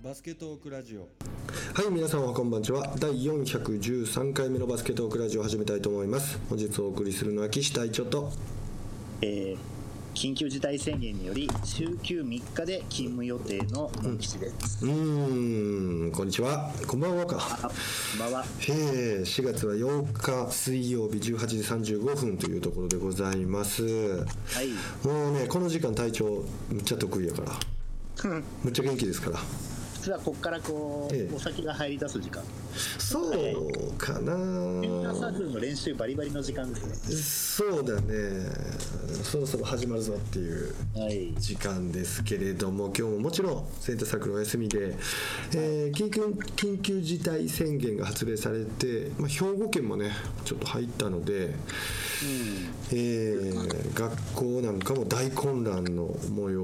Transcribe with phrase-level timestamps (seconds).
[0.00, 1.00] バスケトークラジオ。
[1.00, 2.94] はい皆様こんばんちは。
[3.00, 6.38] 第413回目のバスケットークラジオを始めたいと思います。
[6.48, 8.30] 本日お送りするのは岸隊長と。
[9.22, 9.58] えー
[10.14, 16.72] 緊急事態宣言により週休3日で勤務予定のモン吉です、うーんこんにちは。
[16.88, 17.36] こんばんはか。
[17.38, 18.42] あこんばんは。
[18.42, 23.84] へえ4月は8日水曜日18時35分というところでございます。
[23.84, 24.24] は
[24.62, 25.06] い。
[25.06, 27.52] もうねこの時間隊長むっちゃ得意やから。
[28.64, 29.38] むっちゃ元気ですから
[30.08, 31.34] 普通はここからこう、ええ。
[31.34, 32.42] お酒が入り出す時間。
[32.98, 34.32] そうかな。
[35.14, 38.50] サークルの練習バリバリの時間ですそうだね。
[39.22, 41.34] そろそろ始まるぞっていうねはい。
[41.38, 44.94] 時間ですけれども今日ももちろんセンターサークルお休みで、
[45.54, 50.12] えー緊急緊急事態宣言が発令されて、まあ、兵庫県もね
[50.44, 51.54] ちょっと入ったので、
[52.92, 56.62] えー学校なんかも大混乱の模様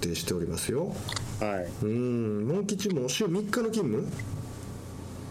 [0.00, 0.94] でしておりますよ。
[1.40, 1.84] はい。
[1.84, 2.48] うん。
[2.48, 4.06] モン吉も週3日の勤務？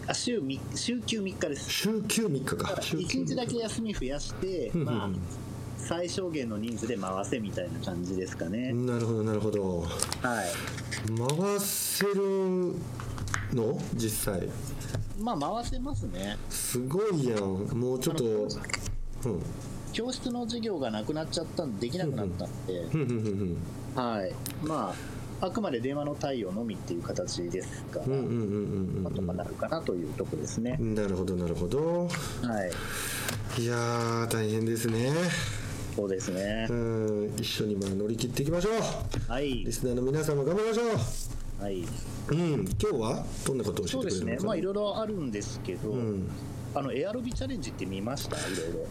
[0.06, 1.70] あ週み週休3日です。
[1.70, 2.80] 週休3日か。
[2.80, 3.36] 週休1日。
[3.36, 5.10] だけ休み増やして、んうんまあ
[5.76, 9.80] 最小限の人数で回せみたいな感じですかね、なるほどなるほど。
[9.80, 9.90] はい。
[11.16, 12.74] 回せる
[13.54, 13.80] の？
[13.94, 14.48] 実際。
[15.20, 16.36] まあ回せますね。
[16.50, 17.40] すごいやん。
[17.40, 19.42] もうちょっとうん
[19.92, 22.80] 教室の授業がなくなっちゃったんでできなくなったんで、
[23.94, 24.32] はい、
[24.66, 24.94] ま
[25.40, 30.76] あ、あくまで電話の対応のみっていう形ですから、うんうんうんうんなんとかなるかなというとこですね。
[30.80, 30.84] う。
[30.84, 32.06] んなるほどなるほど。
[32.06, 32.08] は
[33.58, 35.12] い、いやー大変ですね。
[35.96, 36.66] そうですね。
[36.68, 36.72] う。
[36.72, 39.32] ん一緒にまあ乗り切っていきましょう。
[39.32, 39.64] はい。
[39.64, 40.82] リ、スナーの皆様頑張りましょ
[41.62, 41.86] はい、う
[42.30, 44.34] うん今日はどんなことを教そうですね。
[44.34, 46.30] えてくれるのかまあ、いろいろあるんですけど、うん。
[46.74, 48.36] あのエアロビチャレンジって見ました？
[48.36, 48.86] いろいろ。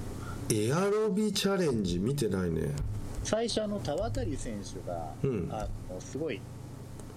[0.49, 2.71] エアロビチャレンジ見てないね。
[3.23, 5.49] 最初あの田渡選手が、うん。
[5.51, 6.39] あのすごい。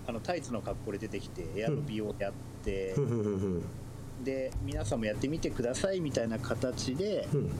[0.09, 2.33] あのタイツの格好で出てきてエアロビをやっ
[2.65, 3.63] て、ふん
[4.25, 7.51] で皆さんもやってみてくださいみたいな形で、うん。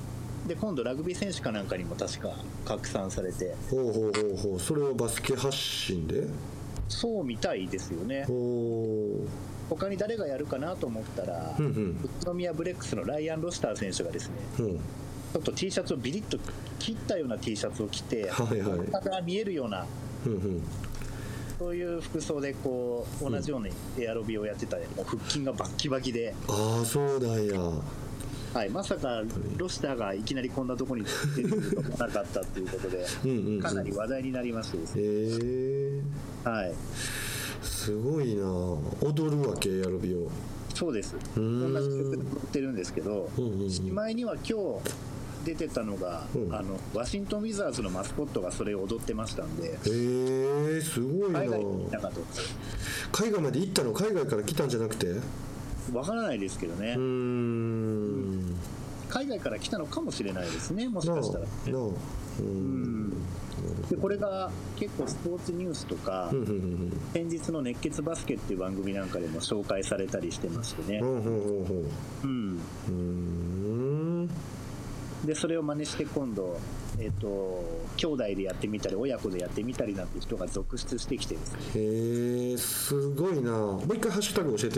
[0.49, 2.35] で今度ラグビー選手かなんかにも確か
[2.65, 3.55] 拡散されて。
[3.71, 4.59] ほうほうほうほう。
[4.59, 6.27] それはバスケ発信で？
[6.89, 8.25] そうみたいですよね。
[8.25, 9.25] ほ
[9.69, 12.01] 他に誰がやるかなと思ったら、ううんうん。
[12.03, 14.81] 宇都宮ブレックスのライアン・ロスター選手がですねうん
[15.33, 16.39] ちょっと T シャツをビリッと
[16.79, 18.89] 切ったような T シャツを着てはいはい。
[18.91, 19.87] 体が見えるような
[20.27, 20.63] うんうん。
[21.59, 27.61] そういう服装でこう同じようにエアロビをやってたり、もう腹筋がバッキバキで、ああそうだや。
[28.55, 29.23] はい、まさか
[29.59, 33.07] ロスターがいきなりこんなところに出てくると思わなかったっていうことで
[33.63, 34.95] かなり話題になりましてです。
[34.97, 35.07] ね、へ
[36.47, 36.73] えはい、
[37.63, 38.43] すごいな。
[39.03, 40.31] 踊るわけエアロビを。
[40.75, 41.15] そうです。
[41.39, 41.75] ん。
[41.75, 43.71] 同じ曲で踊ってるんですけどうんうんうん。
[43.71, 45.11] しまいには今日
[45.45, 46.55] 出てたのが、うん。
[46.55, 49.73] あのワシントン・ウィザーズのマスコットがそれを踊ってましたんで。
[49.73, 51.41] へえすごいな。
[51.41, 52.21] 海外に行ったかと。
[53.13, 53.93] 海外まで行ったの？
[53.93, 55.07] 海外から来たんじゃなくて？
[55.09, 55.23] う
[55.93, 58.55] わからないですけどね、ーん。
[59.09, 61.45] 海外から来たのかもしれないですねもしかしたら。
[61.45, 61.83] なあ
[62.39, 63.11] うん。
[63.91, 66.31] でこれが結構スポーツニュースとか、
[67.13, 71.01] 先日の「熱血バスケ」っていう番組なんかでも紹介されたりしてましてね。
[71.01, 71.07] う
[72.27, 72.61] ん
[75.25, 76.59] でそれを真似して今度
[76.99, 77.65] えっ、と
[77.97, 81.59] 兄弟でやってみたり親子でやってみたりなんて人が続出してきてですね。
[81.75, 83.51] へえすごいな。
[83.53, 84.71] もう一回ハッシュタグ教え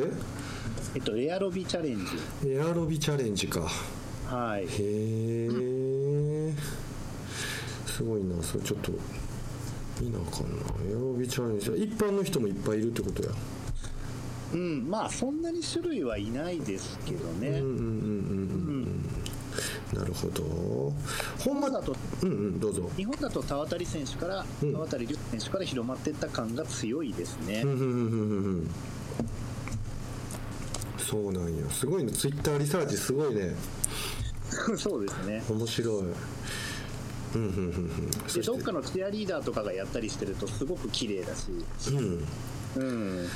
[0.94, 2.04] えっとエアロビチャレンジ。
[2.46, 3.60] てエアロビチャレンジか。
[4.26, 4.64] はい。
[4.64, 6.52] へえ
[7.86, 8.42] すごいな。
[8.42, 8.92] それちょっと
[10.00, 10.62] 見なあかんな。
[10.90, 11.70] エアロビチャレンジ。
[11.84, 13.30] 一般の人もいっぱいいるってことや。
[14.52, 17.78] うんまあそんなに種類はいないですけどね、うんうんうんうん。
[17.78, 17.84] う
[18.80, 19.01] ん
[19.92, 20.92] なるほど。
[21.38, 22.90] 本だとうんうんどうぞ。
[22.96, 24.72] 日本だと田渡選手から、うん。
[24.72, 27.62] 田渡亮選手から広まっていった感が強いですね、
[30.98, 31.68] そうなんや。
[31.70, 32.12] すごいね。
[32.12, 33.54] ツイッターリサーチすごいね。
[34.76, 35.42] そうですね。
[35.48, 36.04] 面白い。
[37.34, 37.64] うんうんうん
[38.36, 38.42] うん。
[38.42, 41.48] どっかのチアリーダーとかがやったりしてるとすごく綺麗だし、
[41.90, 42.26] うん。
[42.76, 43.28] うん、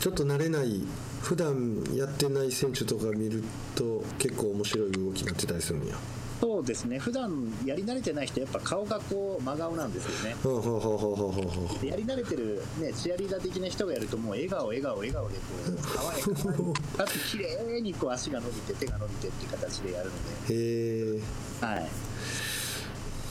[0.00, 0.82] ちょっと慣れない
[1.24, 3.42] 普段やってない選手とか見る
[3.74, 5.96] と結構面白い動きになってたりするんや？
[6.40, 6.98] そうですね。
[6.98, 10.36] 普段やり慣れてない人やっぱ顔がこう真顔なんですよね。
[10.42, 20.16] ほうほうほうほうほうほうほうでやり慣れてる、ね、チアリーダー的な人がやるともう笑顔笑顔笑顔でこう爽やかにかつ綺麗にこう足が伸びて手が伸びてっていう形でやるのへ
[20.50, 21.04] え。
[21.14, 21.20] で、
[21.66, 21.88] はい、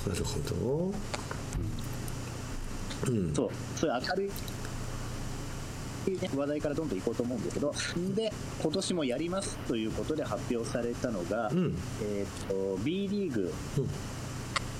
[0.09, 0.93] なるほど。
[3.05, 3.33] うん。
[3.35, 3.49] そう。
[3.75, 4.31] そういう明るい
[6.11, 7.73] ね話題からどんどん行こうと思うんですけど
[8.15, 11.77] で今年もやりますということで発表されたのが、うん。
[12.01, 13.53] えー、と B リーグ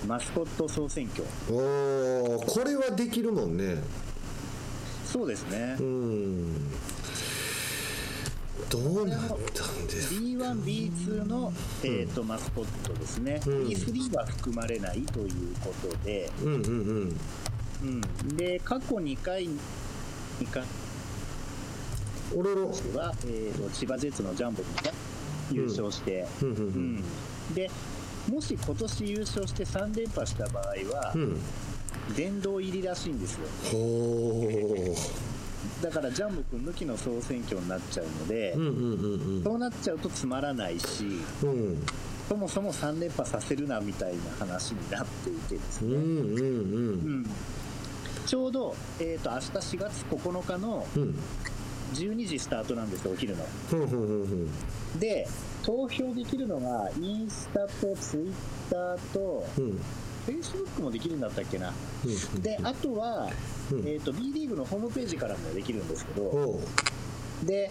[0.07, 1.23] マスコット総選挙。
[1.49, 3.77] おーこれはできるもんね。
[5.05, 5.77] そうですね。
[5.79, 6.71] うん。
[8.69, 9.19] どうなっ
[9.53, 11.53] たんですか B1、B2 の、
[11.83, 13.67] えーとマスコットですね、うん。
[13.67, 16.65] B3 は含まれないということで、うんうんう
[17.05, 17.19] ん。
[17.83, 19.59] うん、で過去2回に
[20.51, 20.63] 関
[22.35, 24.91] おろろは、えーと千葉ジェッツのジャンボ君が
[25.51, 27.03] 優勝して、うんうん
[27.53, 27.69] で
[28.31, 30.65] もし今年優勝して3連覇した場合
[30.95, 31.37] はう、ん。
[32.17, 33.47] 殿堂入りらしいんですよ。
[33.71, 34.95] ほ
[35.81, 39.43] だからジャンボ君抜きの総選挙になっちゃうので、ううんうんうん。
[39.43, 41.49] そうなっちゃうとつまらないしうん。
[41.49, 41.83] うん
[42.29, 46.43] そもそも3連覇させるなみたいな話になっていてですね、うんうんうん。
[46.43, 46.43] う
[47.19, 47.25] ん。
[48.25, 49.45] ちょうど、えー、と明日
[49.75, 51.15] 4月9日のうん
[51.93, 53.45] 12時スタートなんですよお昼の。
[54.99, 55.27] で
[55.63, 58.33] 投票できるのがインスタとツイッ
[58.69, 59.79] ターとうん。
[60.25, 61.73] フェイスブックもできるんだったっけな。
[62.05, 62.41] うん。
[62.41, 63.29] であとは、
[63.71, 63.79] うん。
[63.79, 66.59] えー、と B リーグのホームページからもできるんですけど。
[67.43, 67.69] で、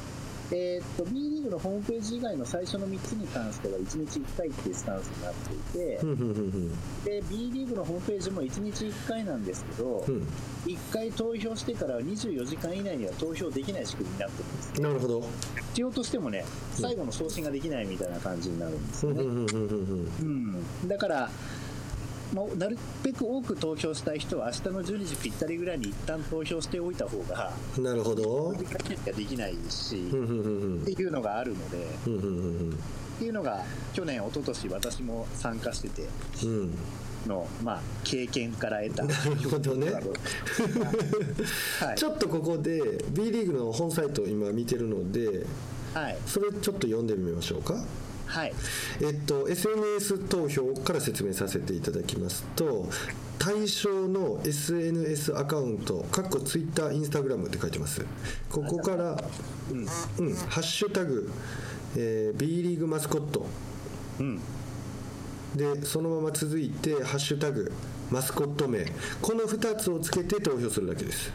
[0.52, 10.28] えー、と B リーグのホームページ以外の最初の3つに関しては1日1回っていうスタンスになっていてで B リーグのホームページも1日1回なんですけどうん。
[10.66, 15.22] 1回投票してから24時間以内には投票できない仕組みになってるんですなるほど。
[15.70, 16.44] 必要としてもね
[16.74, 21.30] 最後の送信ができないみたいな感じになるんですよね、うん、だから、
[22.32, 28.52] まあ、なるべく多く投票したい人は明日の12時ぴったりぐらいに一旦投票しておいた方がなるほど。
[28.52, 32.70] ができないし、っていうのがあるのでふんふんふん。
[32.70, 33.62] っていうのが
[33.92, 36.08] 去年一昨年私も参加してて
[36.44, 36.74] うん。
[37.26, 39.04] の、まあ、経験から得た。
[39.04, 39.92] なるほどね。
[41.80, 41.96] はい。
[41.96, 45.46] ちょっとここで B リーグの本サイトを今見てるので
[45.94, 46.16] はい。
[46.26, 47.74] それちょっと読んでみましょうか
[48.32, 48.52] はい。
[49.02, 52.88] えっと SNS 投票から説明させていただきますと
[53.38, 58.06] 対象の SNS アカウントかっこ Twitter、Instagram って書いてます。
[58.50, 59.22] ここから
[59.70, 59.80] うん。
[59.80, 61.30] うんハッシュタグ、
[61.94, 63.44] えー B リーグマスコット。
[64.18, 64.40] うん。
[65.54, 67.70] でそのまま続いてハッシュタグ
[68.10, 68.86] マスコット名。
[69.20, 71.30] この2つをつけて投票するだけです。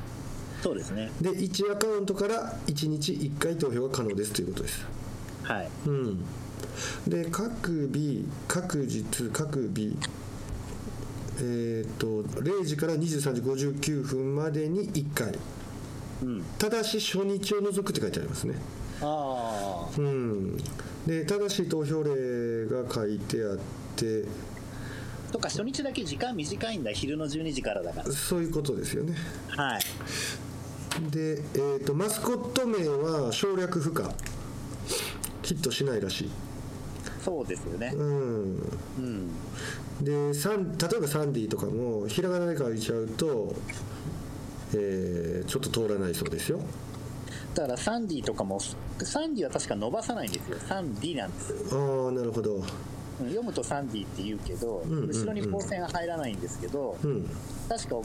[0.63, 1.11] そうですね。
[1.21, 4.83] で1アカウントから1日1回投票が可能ですということです。
[5.43, 5.69] はい。
[5.85, 6.25] うん
[7.07, 9.97] で各日各日各日
[11.39, 15.37] えっ、と0時から23時59分までに1回
[16.23, 16.43] うん。
[16.57, 18.55] ただし初日を除くって書いてありますね。
[19.01, 20.57] ああうん。
[21.05, 23.57] で正しい投票例が書いてあっ
[23.95, 24.23] て。
[25.31, 26.91] とか初日だけ時間短いんだ。
[26.91, 29.15] 昼の12時からだかそういうことですよね。
[29.55, 29.81] らはい。
[31.11, 34.11] で、えー、とマスコット名は省略不可。
[35.43, 36.31] ヒットしないらしい
[37.27, 37.91] そうですよね。
[37.93, 38.79] うん。
[38.97, 39.29] うん。
[40.01, 43.53] でサン例えばサンディとかもひらがなで書いちゃうと、
[44.73, 46.61] えーちょっと通らないそうですよ。
[47.53, 48.61] だからサンディとかも
[49.03, 50.57] サンディは確か伸ばさないんですよ。
[50.59, 52.05] サンディなんですよ。
[52.05, 52.55] ああなるほど。
[52.55, 52.63] うん
[53.19, 55.09] 読むとサンディって言うけど、んうんうん。
[55.09, 57.29] 後ろに光線が入らないんですけど、うん。
[57.67, 57.95] 確か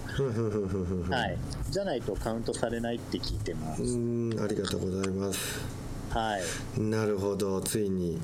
[1.10, 1.38] はい、
[1.70, 5.62] じゃないとカウントされないって聞いてます、うんありがとうございます。
[6.10, 8.20] はい、なるほどついに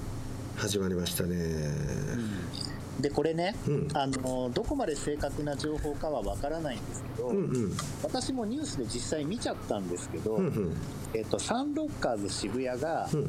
[0.57, 1.37] 始まりましたね
[2.99, 3.87] でこれね、うん。
[3.93, 7.77] あのどこまで正確な情報かはわからないんですけど、うんうん。
[8.03, 10.77] 私もニュースで実際見ちゃったんですけど、うんうん。
[11.13, 13.27] えっと、サンロッカーズ渋谷が、うん。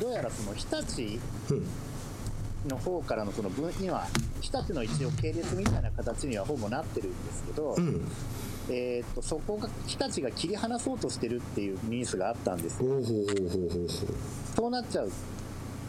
[0.00, 1.20] どうやらその日立
[1.50, 1.66] うん。
[2.68, 4.08] の方からのその分には
[4.40, 8.04] 日立の一応系列みたいな形にはほぼなってるんですけど、うん。
[8.68, 15.12] えー、とそこが日立が切り離そうとしてるっていうニュースがあったんですそうなっちゃう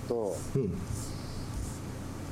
[0.07, 0.77] とううん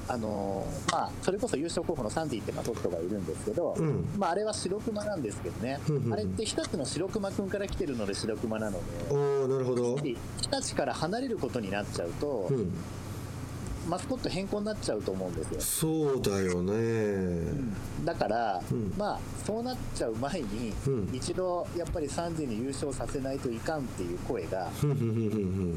[0.08, 4.08] あのーまあそれこそ優勝候補のサンディってマトットがいるんですけど、うん。
[4.18, 6.14] まあ、あれは白熊なんですけどね、うんうんうん。
[6.14, 10.18] あれって日立の白熊くんから来てるので白熊なのでおおなるほど日
[10.52, 12.74] 立から離れることになっちゃうと、うん
[13.88, 15.62] マスコット変更になっちゃうと思うんですよ。
[15.62, 17.52] そうだよね。
[18.06, 18.94] だから、うん。
[18.98, 21.10] まあそうなっちゃう前に、うん。
[21.14, 24.70] 一度やっぱりサンディに優勝させないといかんっていう声が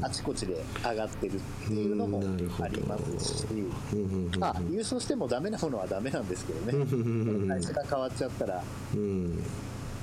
[0.01, 2.23] あちこちで上がってるっていうのも
[2.61, 3.45] ありますし、
[4.39, 6.29] まあ、優勝してもダメなものはダメなん。
[6.29, 6.85] ですけどね、
[7.47, 8.63] 会社が変わっちゃったら、
[8.93, 9.43] うん。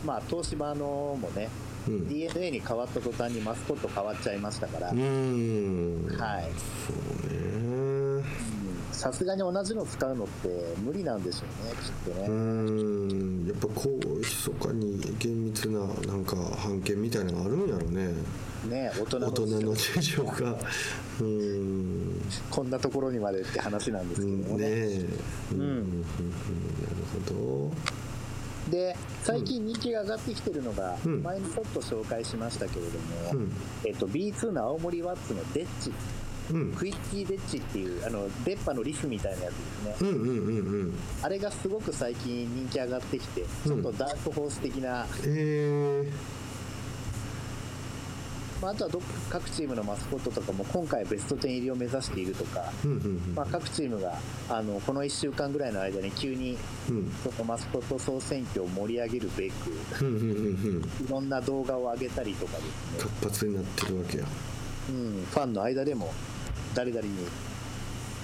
[0.05, 1.49] まあ、東芝のもね、
[1.89, 2.09] うん。
[2.09, 6.07] d n a に変わった途端にマスコット変わっちゃいましたから、うん。
[6.19, 6.51] はい
[6.87, 7.96] そうねうん
[8.97, 10.49] さすがに同じの使うのって
[10.83, 12.29] 無理なんでしょうね、きっとうね。
[12.29, 13.47] ん。
[13.47, 18.15] やっぱこう密かに厳密ななんか判決みたいなのがあるんやろね。
[18.71, 20.57] ね大人の大人の事情が。
[21.21, 22.23] うん。
[22.51, 24.65] こんなところにまでって話なんですうんけどもね。
[24.65, 25.07] ねえ。
[25.53, 25.61] うん。
[25.61, 26.01] うん。
[26.01, 26.11] なる
[27.29, 27.71] ほ
[28.71, 31.23] で最近人気が上がってきてるのが、うん。
[31.23, 33.53] 前にちょっと紹介しましたけれども、どうん。
[33.85, 35.93] えっと、B2 の青森ワッツのデッチ
[36.53, 36.73] うん。
[36.73, 39.97] クイッキーデッチっていうあの電波のリフみたいなやつですね。
[40.01, 40.95] うんうんうんうん。
[41.23, 46.11] あれがすごく最近人気上がってきてちょっとダークホース的な、え
[48.61, 53.35] まあ、あとはどっ各チームのマスコットとかも今回ベスト10入りを目指しているとか、ー、うんうんうん。
[53.35, 56.57] まあ、各チームがあのこの1週間ぐらいの間に急に
[56.89, 57.11] うん。
[57.23, 59.53] ちょっとマスコット総選挙を盛り上げるべく
[60.01, 61.05] うんうんうんうん。
[61.05, 62.71] いろんな動画を上げたりとかですね。
[62.99, 64.25] 活発になってるわけや。
[64.89, 66.13] うん、ファンの間でも
[66.77, 67.15] 誰々に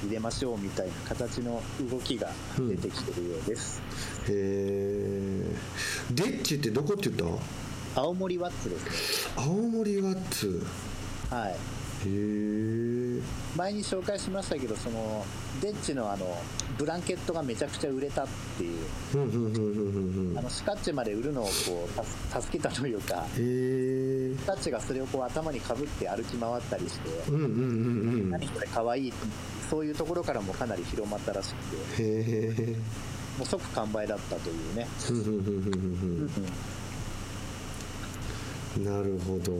[0.05, 3.81] 入れましょうみたいな形の動きが出てきてるようです、
[4.29, 5.57] へえ
[6.11, 7.39] デッチってどこって言っ
[7.95, 8.03] た？
[8.03, 9.27] 青森ワッツです。
[9.29, 10.67] ね青森ワッツ。
[11.31, 11.53] はい。
[11.53, 11.55] へ
[12.07, 13.02] え
[13.57, 15.25] 前に紹介しましたけどその
[15.61, 16.27] デッチのあの
[16.79, 18.27] ブランケットがめちゃくちゃ売れたっ
[18.57, 18.79] ていう
[20.39, 21.51] あのスカッチまで売るのをこ
[21.89, 27.51] うた助けたというかスカッチがそれをこう頭にかぶって歩き回ったりしてうんうんうんう
[28.27, 28.31] ん。
[28.31, 29.13] 何これかわいい
[29.71, 32.77] そういうところからもかなり広まったらしくて
[33.39, 34.87] もう即完売だったというね、
[38.79, 39.53] なるほど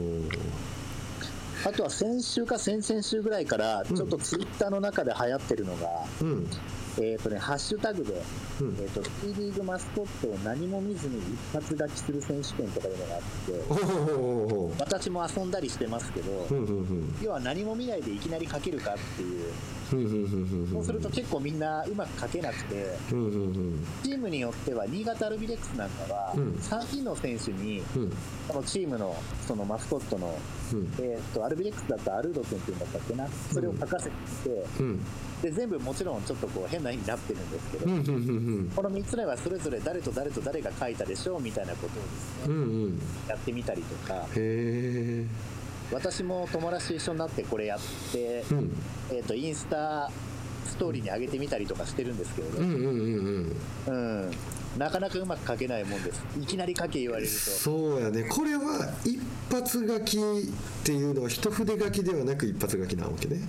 [1.65, 5.87] あとは先週か先々週ぐらいからちょっとツイッターの中で流行ってるのが、
[6.21, 6.47] うん。
[6.99, 8.21] えっ、とねハッシュタグで、
[8.61, 8.77] うん。
[8.79, 19.53] えっ、と T リーグマスコットを何も見ずに一発勝ちする選手権とかいうのがあって私も遊んだりしてますけど、うんうんうん要は何も見ないでいきなり書けるかっていう。
[20.71, 26.53] そうすると結構みんなうまく書けなくてうんうんうんチームによっては新潟アルビレックスなんかはうん。
[26.53, 28.13] 3人の選手にうん。
[28.47, 30.35] そのチームのそのマスコットの、
[30.73, 30.93] うん。
[30.99, 33.27] えー、とアルビレックスだったらアルード君っていうんだったっけな？
[33.51, 34.13] それを書かせて
[35.43, 38.09] で全部もちろんちょっとこう変な意味になってるんですけど、うんうんう
[38.61, 42.99] んこの3つ目はそれぞれ誰と誰と誰が書いたでしょうみたいなことをですね、うんうん。
[43.27, 44.25] やってみたりとか
[45.91, 47.79] 私も友達と一緒になってこれやっ
[48.13, 48.71] て、うん。
[49.11, 50.09] えー、とインスタ
[50.65, 53.57] ストーリーに上げてみたりとかしてるんですけどね、うんうんうん
[53.87, 54.25] うん。
[54.25, 54.31] うん。
[54.77, 56.23] なかなかうまく書けないもんです。
[56.39, 57.33] いきなり書け言われると。
[57.33, 58.23] そうやね。
[58.29, 59.19] これは一
[59.51, 60.21] 発書きっ
[60.85, 63.41] ていうのは一筆書きではなく一発書きなわけね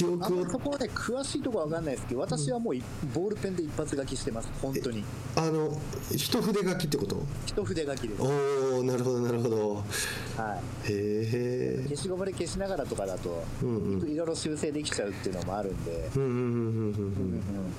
[0.00, 0.44] 記憶を。
[0.44, 2.82] まそこはね詳しいところは分かんないですけど私はもうい
[3.14, 4.48] ボールペンで一発書きしてます。
[4.60, 5.04] 本当に。
[5.36, 5.78] あの
[6.10, 7.22] 一筆書きってこと？
[7.46, 8.22] 一筆書きです。
[8.22, 9.74] おおなるほどなるほど。
[9.74, 9.84] はい。
[9.84, 11.84] へえ。
[11.88, 14.10] 消しゴムで消しながらとかだとうんうん。
[14.10, 17.72] いろいろ修正できちゃうっていうのもあるんで、うんうんうんうんうんうん。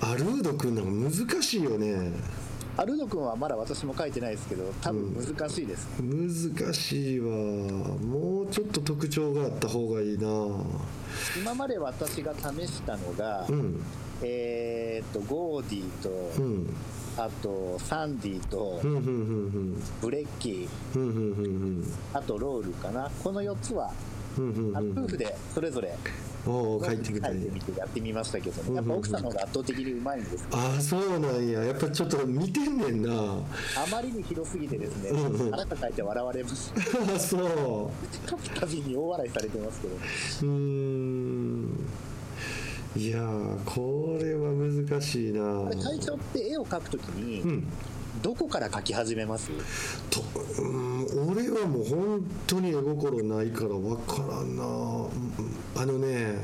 [0.00, 2.12] アルード君なんか難しいよね
[2.76, 10.28] アルド君はまだ私も書いてないですけど多分難しいです、難しいわもうちょっと特徴があった方がいいな。
[11.38, 13.80] 今まで私が試したのが、うん。
[14.22, 16.10] えーっとゴーディと、
[16.42, 16.74] うん。
[17.16, 20.68] あとサンディとうんうんうんブレッキー。
[20.96, 21.48] うんうんうんう
[21.80, 21.84] ん。
[22.12, 23.08] あとロールかな。
[23.22, 23.92] この4つは
[24.38, 24.76] うんうんうん。
[24.76, 25.96] あ夫婦でそれぞれ。
[26.46, 28.76] おお書いてみたい書いてやってみましたけどね。
[28.76, 31.64] やっぱ奥さんの方が圧倒的にうまいんですけどああそうなんや。
[31.64, 33.12] やっぱちょっと見てんねんな。
[33.12, 33.44] あ
[33.90, 35.10] まりに広すぎてですね。
[35.10, 35.54] うんうん。
[35.54, 36.72] あなた書いて笑われます。
[37.14, 38.28] あそう。
[38.28, 39.94] 書くたびに大笑いされてますけど。
[39.94, 41.88] うーん。
[42.96, 45.66] いやーこれは難しいな。
[45.66, 47.66] あれ隊長って絵を描くときに、うん
[48.24, 49.50] どこから書き始めます？
[50.08, 50.22] と
[50.58, 54.64] うん俺はもう本当に絵心ないから分からんな。
[54.64, 54.66] う
[55.08, 55.10] ん
[55.76, 56.38] あのね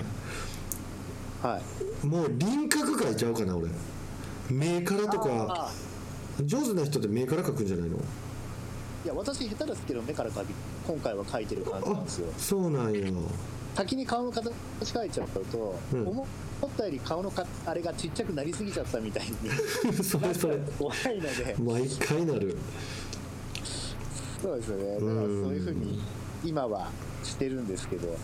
[1.43, 2.07] はい。
[2.07, 3.71] もう輪郭描いちゃうかな俺。
[4.51, 5.71] 目からとかあ
[6.45, 7.97] 上手な人って目から描くんじゃないの？
[7.97, 8.01] い
[9.07, 10.49] や私下手ですけど目から書き
[10.87, 12.31] 今回は書いてる感じなんあですよ。
[12.37, 13.11] そうなんや
[13.75, 14.53] 先に顔の形
[14.85, 16.09] 書いちゃうと、うん。
[16.09, 16.27] 思
[16.67, 19.37] ったより顔のかあれがちっちゃくなりすぎちゃったみたいに。
[20.03, 21.57] それそれ怖いので。
[21.59, 22.57] 毎回なる。
[24.43, 24.95] そうですよね。
[24.95, 25.15] だからそう
[25.53, 26.00] いうふうに
[26.45, 26.91] 今は
[27.23, 28.17] してるんですけど。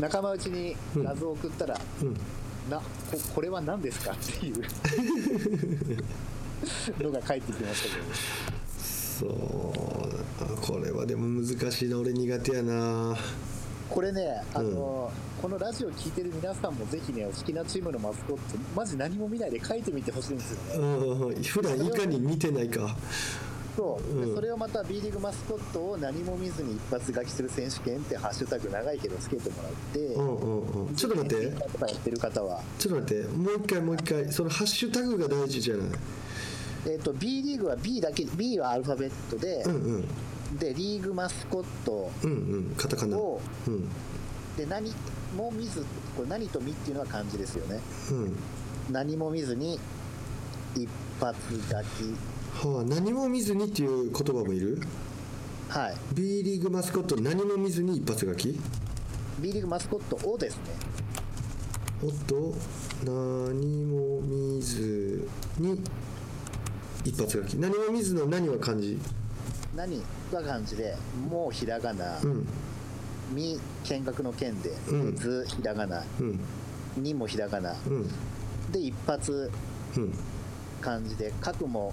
[0.00, 2.14] 仲間内に画像を送ったら、うんうん。
[2.70, 2.84] なこ
[3.34, 4.62] これは何ですかっていう。
[7.02, 8.06] のが返ってきましたけど
[9.18, 9.32] そう
[10.42, 13.16] あこれはでも難しいな俺苦手やな。
[13.88, 18.42] これねあの、このラジオ聞いてる皆さんもぜひねお好きなチームのマスコット
[18.74, 20.86] マジ何も見ないで書いてみてほしいんですよね。
[21.36, 22.96] うん普段いかに見てないか。
[23.76, 24.28] そう、うん。
[24.28, 30.94] でそれをまた B リーグマスコットを何も見ずに一発書きする選手権ってハッシュタグ長いけどつけてもらって、うんうんうん。
[30.94, 31.44] ちょっと待って。
[31.46, 33.28] やってる方は、ちょっと待って。
[33.28, 34.32] もう一回もう一回。
[34.32, 35.88] そのハッシュタグが大事じゃない
[36.86, 40.58] えっと B リーグは B だけ B はアルファベットで、うんうん。
[40.58, 42.74] でリーグマスコットうんうん。
[42.76, 43.16] カタカナ。
[43.16, 43.88] をうん。
[44.56, 44.92] で何
[45.36, 45.84] も見ず
[46.16, 47.80] これ何と見っていうのは漢字ですよね。
[48.10, 48.36] うん。
[48.90, 49.80] 何も見ずに
[50.76, 50.88] 一
[51.20, 51.74] 発書き
[52.66, 54.80] はあ何も見ずにっていう言葉もいる？
[55.68, 55.96] はい。
[56.14, 58.60] B リーグマスコット何も見ずに一発書き
[59.40, 60.62] ？B リーグマスコットをですね。
[62.02, 62.54] おっと
[63.04, 65.26] 何も見ず
[65.58, 65.80] に
[67.04, 68.98] 一発書き何も見ずの何は漢字
[69.76, 70.96] 何は漢字で
[71.30, 72.18] もうひらがな。
[72.22, 72.46] うん。
[73.32, 75.16] み見学の見で、うん。
[75.16, 76.04] ずひらがな。
[76.20, 76.40] うん。
[76.96, 77.74] にもひらがな。
[77.86, 78.08] うん。
[78.72, 79.50] で一発
[79.96, 80.14] うん。
[80.80, 81.92] 漢字で書くも。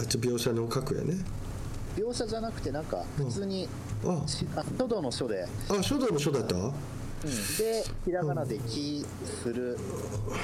[0.00, 1.16] あちょ描写の書くやね。
[1.96, 3.68] 描写じゃなくてなんか普通に、
[4.04, 4.26] あ。
[4.26, 6.56] しあ書道の書で、あ書道の書だった？
[6.56, 6.72] うん、
[7.58, 9.04] でひらがなで「き」
[9.42, 9.76] する。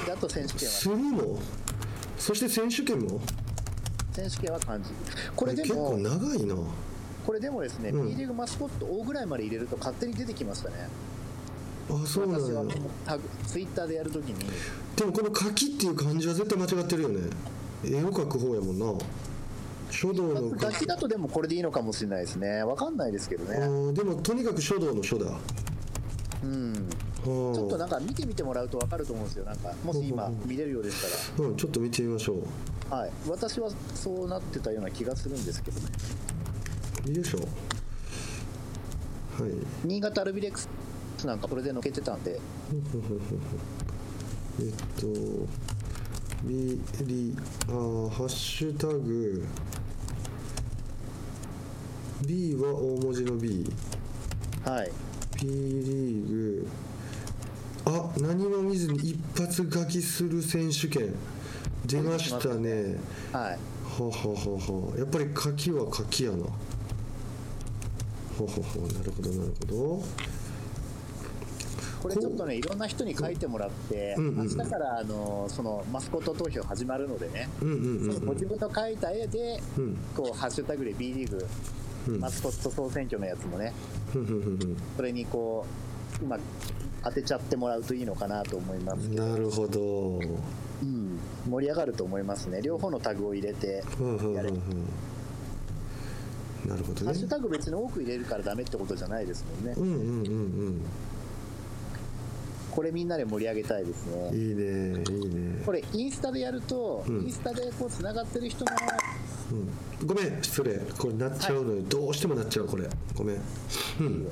[0.05, 0.73] であと選手権は。
[0.73, 1.39] するも
[2.17, 3.19] そして選手権も？
[4.13, 4.89] 選手権は漢字
[5.35, 6.55] これで結構も長いな。
[7.25, 8.07] これでもですね、うん。
[8.09, 10.75] B リーグマスコット O ぐらいまで入れると勝手に出てきましたね。
[11.89, 12.69] あそうなん私はや
[13.05, 14.49] タグツイッターでやるときに。
[14.95, 17.29] でもこの書きっていう漢字は絶対間違ってるよね。
[17.83, 18.85] 絵を描く方やもんな。
[19.91, 22.63] 書道の書楽器だとでもこれでいいのかもしれないですね。
[22.63, 25.31] わかんないですけどあねーでもとにかく書道の書だ
[26.43, 26.73] うん。
[27.23, 29.45] ちょっとなんか見てみてもらうとわかると思うんですよ。
[29.45, 30.97] なんかもし今見れるようでし
[31.37, 32.43] たうん、ちょっと見てみましょう。
[32.91, 33.11] らはい。
[33.27, 35.87] 私はそうなってたような気がするんですけどね。
[37.15, 37.43] よいしょは
[39.47, 39.51] い。
[39.85, 40.67] 新潟アルビレックス
[41.25, 42.39] なんかこれでのけてたんで。
[44.59, 44.65] えっ
[44.99, 45.07] と
[46.43, 47.35] ビリ
[47.67, 49.45] あーハッシュタグ。
[52.25, 53.71] B は大文字の B
[54.65, 54.91] はい
[55.39, 56.67] P リーグ
[57.85, 61.15] あ何も見ずに一発書きする選手権
[61.85, 62.97] 出ましたね。
[63.31, 63.57] はい。
[63.87, 66.37] ははははやっぱり書きは書きやな。
[68.37, 70.03] ほほほなるほどなるほ
[72.01, 74.47] これちょっとねいろんな人に書いてもらって、うんうんうん。
[74.57, 78.13] 明日からあのそのマスコット投票始まるのでね、どうんうんうん。
[78.13, 79.97] そのご自分の描いた絵でうん。
[80.15, 81.47] こうハッシュタグで B リーグうん
[82.17, 83.73] マスコット総選挙のやつもね。
[84.15, 84.21] うん。
[84.21, 85.65] うんうんそれにこ
[86.21, 86.41] ううまく
[87.03, 90.19] 当てちゃってもらうといいのかなと思いますうんなるほど。
[90.81, 91.19] うん、
[91.49, 92.61] 盛り上がると思いますね。
[92.61, 94.49] 両方のタグを入れてうんうんうんやれ。
[94.49, 94.59] うん
[96.67, 97.05] なるほどね。
[97.05, 99.73] ハッシュタグ別に多く入れるからダメってことじゃないですもんね。
[99.77, 100.81] うんうんうん
[102.71, 104.29] これみんなで盛り上げたいですね。
[104.31, 105.63] うんいいねいいね。
[105.65, 107.23] これインスタでやると、うん。
[107.23, 108.71] インスタでこうつながってる人の
[109.51, 110.07] うん。
[110.07, 110.79] ごめん失礼。
[110.97, 111.81] これなっちゃうのよ。
[111.83, 112.87] どうしてもなっちゃうこれ。
[113.15, 113.35] ごめん。
[113.99, 114.27] うん。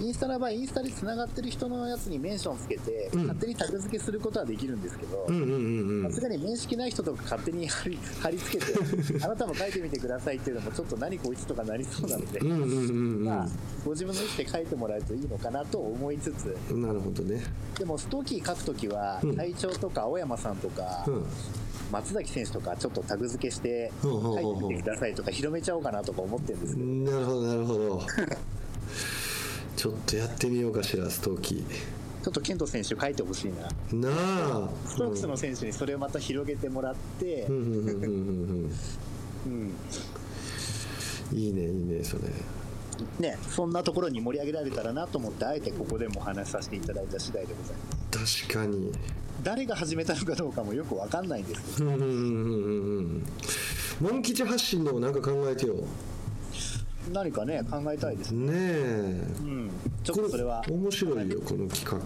[0.00, 3.20] インスタの場合インスタでつながってる人のやつにメンションつけて、うん。
[3.22, 5.26] 勝手にタグ付けすることはできるんですけど
[6.08, 8.74] さすがに面識ない人とか勝手に貼り貼り付けて
[9.24, 13.48] あなたも書いてみてくださいっていうのもちょっと何こいつとかなりそうなので、まあ、
[13.84, 17.42] ご自分の意思で書いてもらえるといいのかなと思いつつうんなるほどね。
[17.78, 19.36] でもストーキー書くときはうん。
[19.36, 21.24] 隊長とか青山さんとか、うん
[21.90, 24.32] 松崎選手とかちょっとタグ付けしてうんうんうんう。
[24.32, 26.86] ん書いてみてくださいとか広めちゃおうかなとか思ってるんですけど。
[26.86, 28.02] なるほどなるほど。
[29.76, 31.54] ちょっとやってみようかしらストーキ
[32.22, 33.68] ちょっとケント選手書いてほしいな。
[33.90, 34.68] ーなあ。
[34.86, 37.46] ストークスの選手にそれをまた広げてもらって。
[37.48, 38.72] うん、うんうんうんうんうん。
[39.46, 39.72] うん。
[41.32, 42.24] いいねいいねそれ
[43.18, 48.46] ね、そんなところに盛り上げられたらなと思ってあえてここでもお話しさせていただいた次第でございます。
[48.46, 48.92] 確かに。
[49.42, 51.90] 誰が始めたのかどうかもよく分かんないんですけど。
[51.90, 53.26] うんうんうんうんうん。
[54.00, 55.76] モン吉発信でもなんか考えてよ。
[57.12, 58.46] 何かね考えたいですね。
[58.46, 59.24] ねえ。
[59.40, 59.70] うん。
[60.04, 60.62] ちょっとそれは。
[60.66, 61.98] こ面白いよこの企画、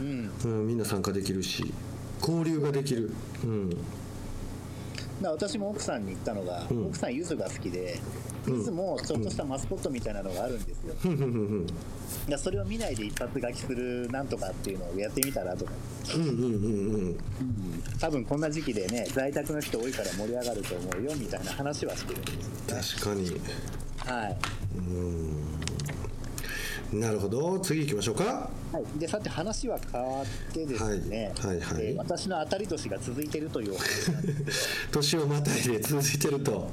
[0.00, 0.30] うん。
[0.44, 1.72] うん、みんな参加できるし。
[2.20, 3.12] 交流ができる。
[3.44, 3.70] うん。
[5.20, 6.86] だ私も奥さんに言ったのが、うん。
[6.86, 7.98] 奥さんゆずが好きで
[8.46, 8.58] うん。
[8.58, 11.16] ゆずもちょっとしたマスコットみたいなのがあるんですよ、ふん。
[11.16, 11.32] ふん。
[11.32, 11.48] ふん。
[11.48, 11.66] ふん。
[11.66, 11.78] だか
[12.28, 14.28] らそれを見ないで一発書きするなん。
[14.28, 15.72] とかっていうのをやってみたらとか
[16.14, 16.22] うん。
[16.22, 16.28] うん。
[16.28, 16.44] うん。
[16.44, 17.16] うん。
[17.98, 18.40] 多分こん。
[18.44, 22.24] な時期でね在宅の人多いから盛り上がると思うよみたいな話はしてるん。
[22.24, 23.40] です確かに
[24.04, 24.28] は
[26.92, 33.76] い、なるほど次行きましょうかはい、でさて話は変わってですね、はいはいはいえー私の当たり年が続いているという
[34.90, 36.68] 年をまたいで続いてると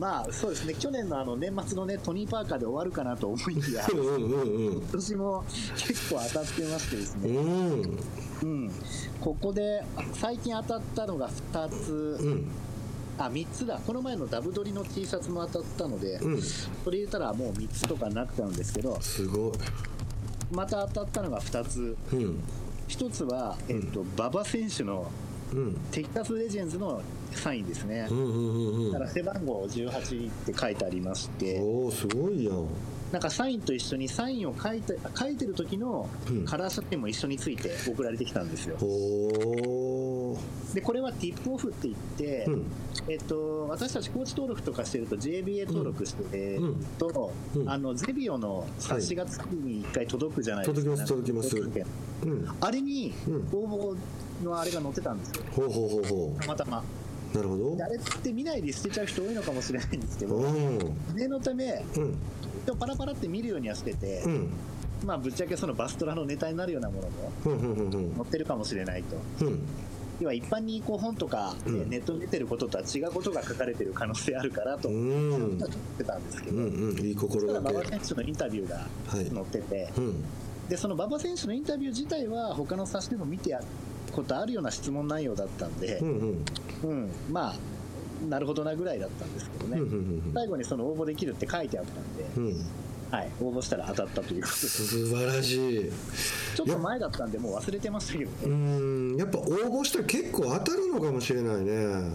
[0.00, 0.74] まあそうですね。
[0.74, 5.44] 去年のあの年末のねトニー・パーカーで終わるかなと思いきや今年も
[5.76, 7.98] 結構当たってましてですね、うん。
[8.40, 8.70] うん、
[9.20, 12.46] ここであ最近当たったのが2つ、うん。
[13.18, 13.78] あ3つだ。
[13.86, 16.42] この前のダブドリの T シャツも当たったので、うん。
[16.42, 19.52] それ入れたらもう3つとかになっちゃうんですけどすごい。
[20.50, 21.94] また当たったのが2つ。
[22.12, 22.42] うん。
[22.88, 25.10] 1つは、えっと馬場選手の
[25.52, 25.74] うん。
[25.90, 27.02] テキサスレジェンズの
[27.36, 28.06] サインですね。
[28.10, 28.92] う、んうんうんうん。
[28.92, 31.60] だから背番号18って書いてありまして。
[31.60, 32.66] おおすごいやん。
[33.12, 36.44] なんかサインと一緒にサインを書いて書いてる時のうん。
[36.44, 38.76] カラー写真も一緒について送られてきたんですよ。
[38.80, 40.74] おー。
[40.74, 42.66] でこれはティップオフって言って、うん。
[43.08, 47.68] えっと、私たちコーチ登録とかしてると JBA 登録してると、うん。
[47.68, 51.86] あのゼビオの冊子が月に1回届くじゃないですか、届きます届きます。
[52.22, 52.48] うん。
[52.60, 53.48] あれにうん。
[53.52, 55.42] 応募のあれが載ってたんですよ。
[55.52, 56.78] ほうほうほうほたまたま。
[56.78, 56.82] う
[57.34, 57.76] なるほど。
[57.76, 60.78] であれって見ないで捨てちゃう人多いのかもしれないんですけどうん。
[61.14, 62.16] 念のためうん。
[62.66, 64.50] でもパラパラって見るようにはしてて、うん。
[65.04, 67.08] まあぶっちゃけそのバストラのネタになるようなもの
[67.56, 69.44] も載ってるかもしれないと。
[69.46, 69.60] うん。
[70.20, 76.98] 要は一般にこう本とか、ネットに出てることとは違うことが書かれてる可能性あるからとう思んってたんですけど、うんうん。
[76.98, 77.70] いい心がけ。
[77.70, 78.86] 馬場選手のインタビューがは
[79.18, 80.24] い載ってて、うん。
[80.68, 83.60] でその馬場選手のインタビュー自体は他の冊子でも見てや
[84.12, 86.44] ことあるような質問内容だったんでう、ん
[86.84, 86.90] うん。
[86.90, 87.10] うん。
[87.30, 87.56] まあ
[88.28, 92.66] なるほどなぐらいだったんですけどね、うんうんうん最後にその応募できるって書いてあったんで、うん。
[93.10, 94.68] はい、応募したら当たったということで。
[94.68, 95.90] 素晴らしい。
[96.54, 99.16] ちょっと前だったんでもう忘れてましたけどうね、ん。
[99.16, 102.10] やっぱ応募したら結構当たるのかもしれないね。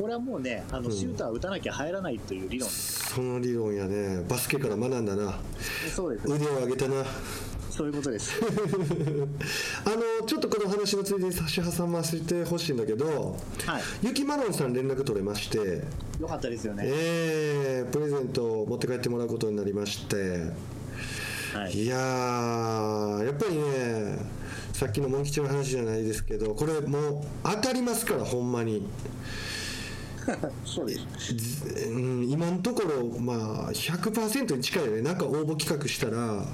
[0.00, 0.92] これはもうねあのうん。
[0.92, 2.68] シューター打たなきゃ入らないという理論。
[2.68, 4.24] です、その理論やね。
[4.28, 5.38] バスケから学んだな。
[5.94, 6.26] そうです。
[6.26, 7.04] 腕を上げたな
[7.72, 8.34] そういうことです。
[9.86, 13.82] あのちょっとこの話のついでに差し挟ませてほしいんだけどはい。
[14.02, 15.82] ゆきマロンさん連絡取れまして。
[16.20, 20.52] よかったですよね、えープレゼントを持って帰ってもらうことになりまして。
[21.54, 21.72] はい。
[21.72, 24.18] いやーやっぱりね
[24.74, 28.86] さっきのモン吉の話じゃないですけどこれもう当たりますからほんまに、
[30.66, 31.34] そうです。
[31.34, 35.00] ずうん、今のところまあ100%に近いよね。
[35.00, 36.46] なんか応募企画したら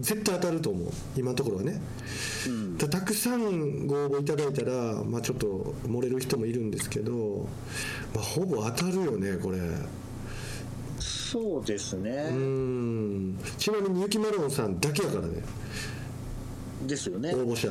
[0.00, 0.88] 絶対当たると思う。
[1.16, 1.80] 今のところはね。
[2.48, 2.78] うん。
[2.78, 7.46] たたくさんご応募いただいたら、まあ、ちょっと漏れる人もいるんですけど、
[8.14, 9.58] まあ、ほぼ当たるよねこれ。
[10.98, 13.38] そうですね、うん。
[13.56, 15.42] ちなみにゆきマロンさんだけやからね
[16.86, 17.34] ですよね。
[17.34, 17.68] 応募者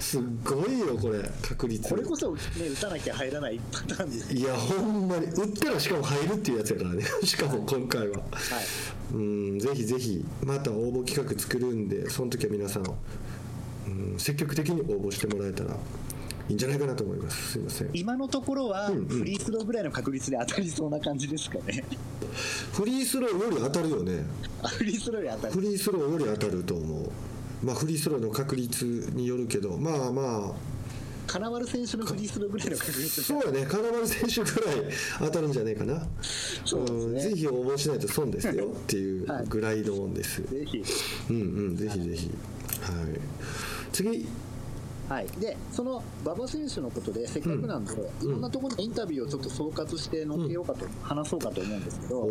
[0.00, 1.88] すっごいよこれ確率。
[1.88, 2.40] これこそね
[2.72, 4.32] 打たなきゃ入らないパターンです。
[4.32, 5.26] いやほんまに。
[5.26, 7.04] 打ったらしかも入るっていうやつやからね。
[7.24, 8.18] しかも今回は。
[8.18, 8.24] はい。
[9.14, 12.84] うんぜひぜひまた応募企画作るんでその時は皆さん、
[13.86, 15.76] うん、積極的に応募してもらえたら
[16.48, 17.52] いいんじゃないかなと思います。
[17.52, 17.90] すいません。
[17.92, 21.84] 今のところはフリースローぐらいの確率で当たりそうな感じですかね。
[22.72, 24.24] フリースローより当たるよね。
[24.62, 25.52] あフリースローより当たる。
[25.52, 27.10] フリースローより当たると思う
[27.62, 30.72] まあフリースローの確率によるけどまあまあ。
[31.26, 33.66] 金丸選手のフリースローぐらいの確率そうやね。
[33.66, 34.74] 金丸選手ぐらい
[35.20, 36.06] 当たるんじゃないかな。
[36.20, 37.26] そうですね。
[37.26, 37.30] ん。
[37.30, 39.46] ぜひ応募しないと損ですよっていうはい。
[39.46, 40.82] ぐらいのもんです、ぜひ。
[41.30, 41.76] うんうん。
[41.76, 42.30] ぜひぜひ。
[42.82, 43.20] はい。
[43.92, 44.26] 次
[45.12, 48.28] はい、でその馬場選手のことでせっかくなんで、うん。
[48.28, 52.26] いろんなところのインタビューをちょっと総括して載っけようかと、話そうかと思うんですけど、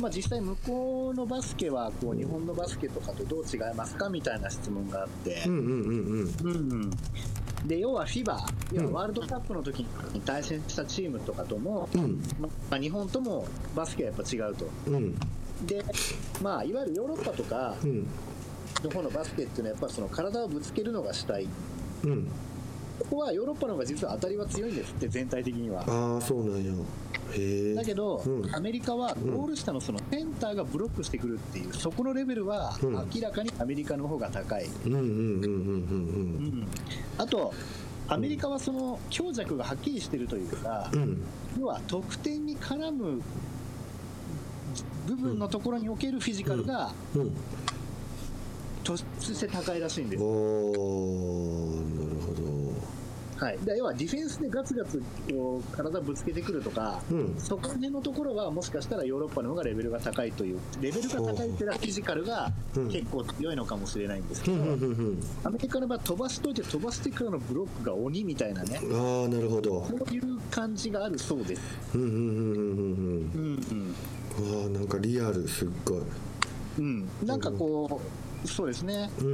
[0.00, 6.50] まあ、実際向こうのバスケはこう日本のバスケとかとどう違いますかみたいな質問があって、うんうんうんうん。
[6.50, 6.90] うん。
[7.68, 8.36] で要は FIBA
[8.72, 12.20] 要うんはワールドカップの時に対戦したチームとかとも、うん。
[12.40, 14.66] まあ、日本ともバスケはやっぱ違うと。
[14.88, 15.14] うん。
[15.66, 15.84] で、
[16.42, 18.06] まあ、いわゆるヨーロッパとかうん
[18.84, 21.46] の方のバスケっていうのはやっぱその体をぶつけるのが主体
[22.04, 22.28] うん。
[22.98, 25.84] ここはヨーロッパの方が実は当たりは強いんですって全体的には。
[25.86, 26.72] ああそうなんや。
[27.34, 28.54] へえだけど、うん。
[28.54, 32.92] アメリカはゴール下のそのセンターがブロックしてくるっていうそこのレベルはうん。
[32.92, 34.66] 明らかにアメリカの方が高い、
[37.18, 37.52] あと
[38.08, 41.02] アメリカはその強弱がはっきりしてるというか、うん。
[41.02, 41.22] うん。
[41.60, 43.22] 要は得点に絡む
[45.06, 47.36] 部分のところにおけるフィジカルがうん
[48.82, 52.42] 突出して高いらしいんです、おーなるほど。
[53.44, 57.34] はい、で要はディフェンスでガツガツこう体ぶつけてくるとか、うん。
[57.36, 62.88] そこら辺のところはもしかしたらヨーロッパの方がレベルが高いというレベルが高いっていうのはフィジカルがうん。
[62.88, 64.62] 結構強いのかもしれないんですけど、
[65.42, 68.78] アメリカの場合飛ばしといて飛ばしてからのブロックが鬼みたいなね。
[68.92, 69.86] ああなるほど。
[69.86, 71.62] そういう感じがあるそうです。
[71.94, 73.58] うんうんうんうんうんうん。
[73.72, 73.94] うん
[74.32, 76.02] わあなんかリアルすっごい
[76.78, 77.08] うん。
[77.20, 78.00] うん、なんかこ
[78.44, 79.26] う、そうですね、うん。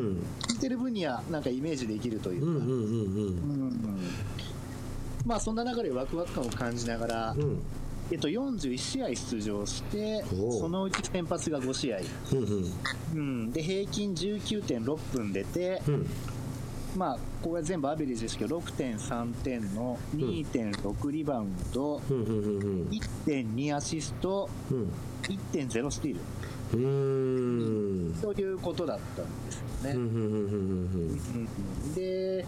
[0.49, 3.99] 聞いてる分にはなんかイメージできるというか、うんうんうん
[5.27, 7.63] まあそんな中でワクワク感を感じながら、うん。
[8.11, 11.99] えっと、41試合出場してそのうち先発が5試合、
[12.33, 12.73] うんうん。
[13.13, 16.07] うん、で平均19.6分出て、うん。
[16.97, 22.89] まあこれは全部アベレージですけど6.3点の2.6リバウンド、うんうんうんうん。
[22.89, 24.93] 1.2アシストうん。
[25.23, 26.21] 1.0スティール
[26.75, 30.09] うーんということだったんですよね。
[31.95, 32.45] で、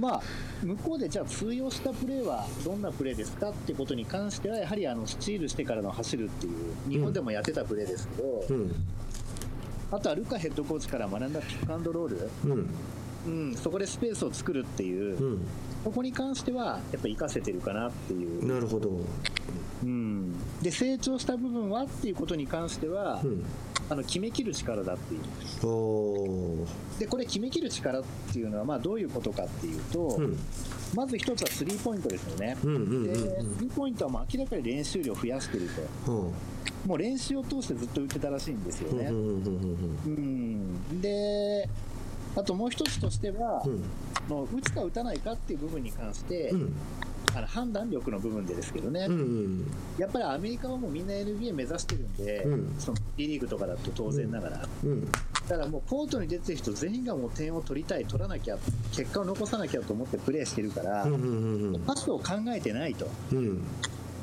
[0.00, 0.22] まあ、
[0.62, 2.82] 向こうでじゃあ通用したプレーはどん。
[2.82, 6.54] なプレーですかってことに関しては、やはりあのスチールしてからの走るっていう、
[6.88, 8.74] 日本でもやってたプレーですけど、うん。
[9.90, 11.32] あとはルカヘッドコーチから学ん。
[11.32, 12.68] だピックアンドロール、うん。
[13.26, 15.40] うん、そこでスペースを作るっていう、うん。
[15.84, 19.00] ここに関してはやっぱ活かせてるかなっていう、なるほど
[19.82, 23.44] うん、で成長した部分はっていうことに関しては、うん。
[23.88, 25.20] あの決めきる力だっていう。
[26.98, 30.38] でこれ決めきる力っていうのはまあどういうことかっていうと、うん。
[30.94, 32.56] まず一つはスリーポイントですよね。
[32.64, 33.56] うんうんうんでうん。
[33.56, 35.68] スリーポイントはもう明らかに練習量増やしてる
[36.04, 36.32] と、は
[36.86, 39.06] もう練習を通してずっと打ってたらしいんですよね。
[39.06, 41.68] あうんで、
[42.36, 43.84] あともう一つとしては、うん。
[44.28, 46.52] もう打つか打たないかっていう部分に関して、
[47.36, 49.72] うんあの判断力の部分でですけどね、うんうん。
[49.98, 52.74] やっぱりアメリカはもうみんな NBA 目指してるんで、うん。
[52.78, 55.04] その B リーグとかだと当然ながら、うん。
[55.12, 55.18] だ
[55.48, 58.56] からもうコートに出てる人全員がもう点を取りたい、取らなきゃ、
[58.92, 61.80] 結果を残さなきゃと思ってプレーしてるから、うんうんうん。
[61.82, 63.06] パスを考えてないと。
[63.32, 63.62] うん。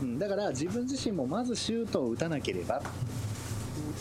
[0.01, 0.19] うん。
[0.19, 2.81] だから自分自身もまずシュートを打たなければ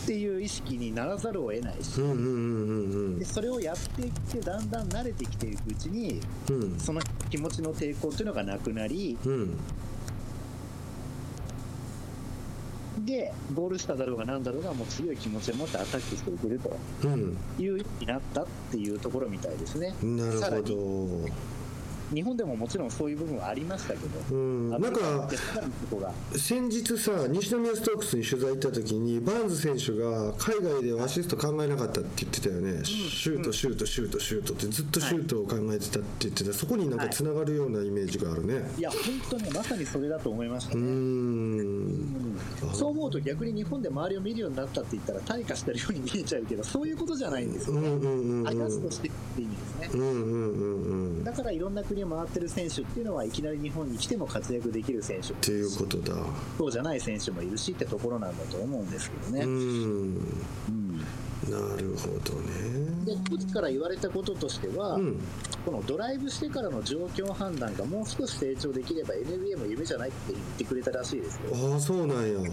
[0.01, 6.79] っていう意識にならざるを得ないし、うんうんうんうんでそれをやっていってだんだん慣れてきていくうちにうん。
[6.79, 9.57] その気持ちの抵抗っていうのがなくなりうん。
[13.05, 17.37] でゴール下だろうが何だろうがもう強い気持ちを持ってアタックしていけるとうん。
[17.59, 19.93] いうようになったっていうところみたいですね。
[20.01, 21.29] なるほど
[22.11, 24.69] 日本でももちろんそういう部分はありましたけど、うん。
[24.69, 25.29] なんか
[26.35, 36.53] 先日さ西宮ストークスに取材行った時にバーンズ選手が海外ではアシスト考えなかったって言ってたよね、シュートシュートシュートシュートってずっとシュートを考えてたって言ってた。
[36.53, 42.39] そこになんかつながるようなイメージがあるね、いや本当にまさにそれだと思いましたね、ん。
[42.73, 48.47] そう思うと逆に日本で周りを見るようになったって言ったら退化してるように見えちゃうけどそういうことじゃないんですよね、うんうんうんうん。
[48.47, 51.21] アジャストしてって意味ですね、うんうんうんうん。
[51.21, 55.33] っだからいろんな国を回ってる選手っていうのはいきなり日本に来ても活躍できる選手。
[55.35, 56.15] ていうことだ。
[56.57, 59.51] そうじゃない選手もいるしってところなんだと思うんですけどね、うん。
[60.69, 61.05] うん
[61.43, 63.05] なるほどね。
[63.05, 65.19] でコーチから言われたこととしては、うん。
[65.65, 71.73] このドライブしてからの状況判断がもう少し成長できれば NBA も夢じゃないって言ってくれたらしいですよ。
[71.73, 72.51] ああそうなんや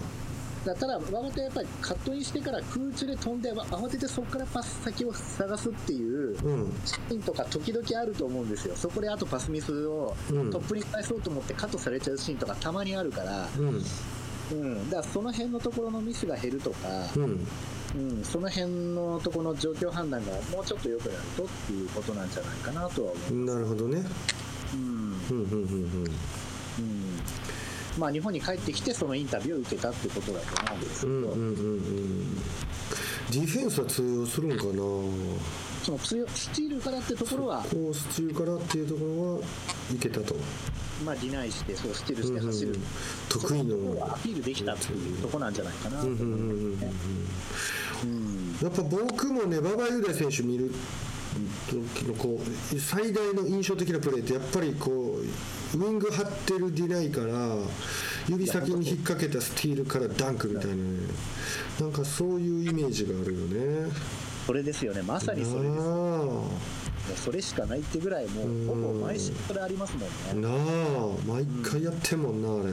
[0.65, 6.73] だただ、わざとやっぱりカットインしてから空中で飛んで、わ慌ててそこからパス先を探すっていううん。
[6.85, 10.51] シーンとか時々あると思うんですよ、そこであとパスミスをうん。
[10.51, 13.83] トップに返そうと思ってカットされちゃうシーンとかたまにあるから、うん。
[14.53, 17.47] うん、だからその辺のところのミスが減るとか、うん。
[17.95, 23.45] うん、その辺のところの状況判断がもうちょっと良くなるとっていうことなんじゃないかなとは思う。
[23.45, 24.05] なるほどね。
[24.75, 24.81] うん。
[24.81, 26.05] うんうんうんうん。
[26.05, 27.21] うん
[27.99, 31.35] まあ、日本に帰ってきてそのインタビューを受けたってことだと思うんですけど、うんうんうん。
[31.35, 31.39] う
[31.77, 32.25] ん
[33.31, 34.73] ディフェンスは通用するんかな？
[35.85, 39.43] その強スチールからってところは、コース中からっていうところは
[39.95, 40.35] いけたと、
[41.05, 42.83] まあ、ディナイしてそうスチールして走る、うんうん
[43.29, 44.05] 得意の。
[44.05, 45.99] アピールできたっていうところなんじゃないかな。
[45.99, 46.03] や
[48.69, 50.75] っぱ僕もね馬場雄大選手見る
[51.69, 52.43] 時のこう
[52.81, 55.20] 最大の印象的なプレーってやっぱりこう
[55.73, 57.57] ウイング張ってるディナイから
[58.29, 60.77] 指先に引っ掛けたスティールからダンクみたいな。
[60.77, 60.83] ね
[61.81, 63.91] なんかそういうイメージがあるよね。
[64.47, 67.25] それですよね、まさにそれです。
[67.25, 70.49] それしかないってぐらいもうほぼ毎週それありますもんね。
[70.49, 71.09] なあ。
[71.27, 72.73] 毎回やってんもんなあ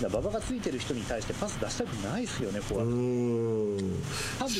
[0.00, 4.02] だ馬場がついてる人に対してパス出したくないですよねこううやってーん。
[4.38, 4.54] 多分。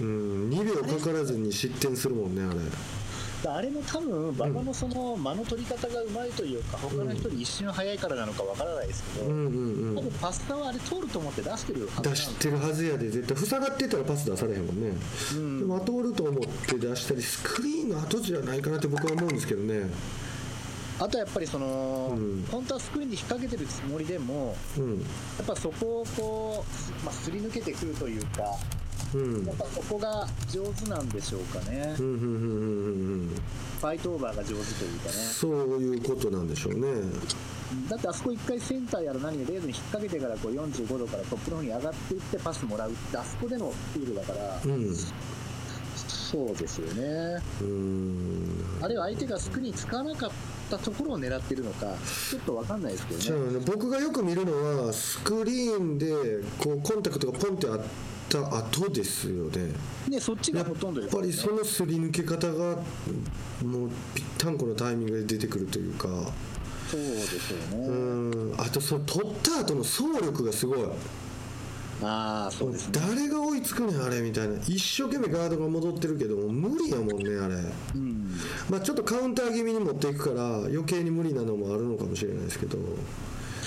[0.00, 0.50] うん。
[0.50, 2.60] 2秒かからずに失点するもんねあれ
[3.48, 9.96] あれも多分馬場のその間の取り方がうまいというか他の人より一瞬早いからなのかわからないですけど、うんうんうん。
[9.96, 14.96] 多分パスタはあれ通ると思って出してるはず出してるはずやで絶対塞がってたらパス出されへんもんね、
[15.32, 15.58] うん。
[15.60, 19.88] でも通ると思って出したりスクリーンの後じゃないかなって僕は思うんですけどね。
[20.98, 22.46] あとはやっぱりその、うん。
[22.50, 24.98] 本当はスクリーンに引っ掛けてるつもりでもうん。
[24.98, 25.04] や
[25.42, 26.64] っぱそこをこ
[27.02, 28.42] う、まあ、すり抜けてくるというか
[29.14, 29.46] うん。
[29.46, 31.94] やっぱそこが上手なんでしょうかね。
[31.98, 33.28] うんうんうんうんうん
[33.80, 35.12] ファイトオーバーが上手というかね。
[35.12, 36.86] そういうことなんでしょうね。
[37.88, 44.60] だってあそこ一回センターやら何やレードに引っ掛けてからこう45度からトップの方に上がっていってパスもらうってあそこでのフィールドだから。
[44.64, 44.94] うん。
[46.30, 47.42] そうですよね。
[47.60, 50.30] うーんあるいは相手がスクリーン使わなかっ
[50.70, 51.86] たところを狙ってるのか
[52.30, 53.58] ちょっと分かんないですけどね。
[53.58, 53.64] ね。
[53.66, 56.12] 僕がよく見るのはスクリーンで
[56.58, 57.80] こうコンタクトがポンってあっ
[58.30, 59.72] た後ですよね。
[60.08, 61.28] ねそっちがやっほとんどですよね。
[61.28, 62.76] ぱりそのすり抜け方が
[63.64, 66.08] もうぴったんこのタイミングで出てくるというか。
[66.88, 67.86] そうですよね。
[67.86, 68.54] うん。
[68.56, 70.78] あとその取った後の走力がすごい。
[72.02, 72.92] ああそうですね。
[72.94, 74.56] 誰が追いつくねんあれみたいな。
[74.66, 77.54] 一生懸命ガードが戻ってるけども無理やもんねあれ。
[77.94, 78.30] うん。
[78.70, 82.78] まあちょっとカウンター気味に持っていくから余計に無理なのもあるのかもしれないですけど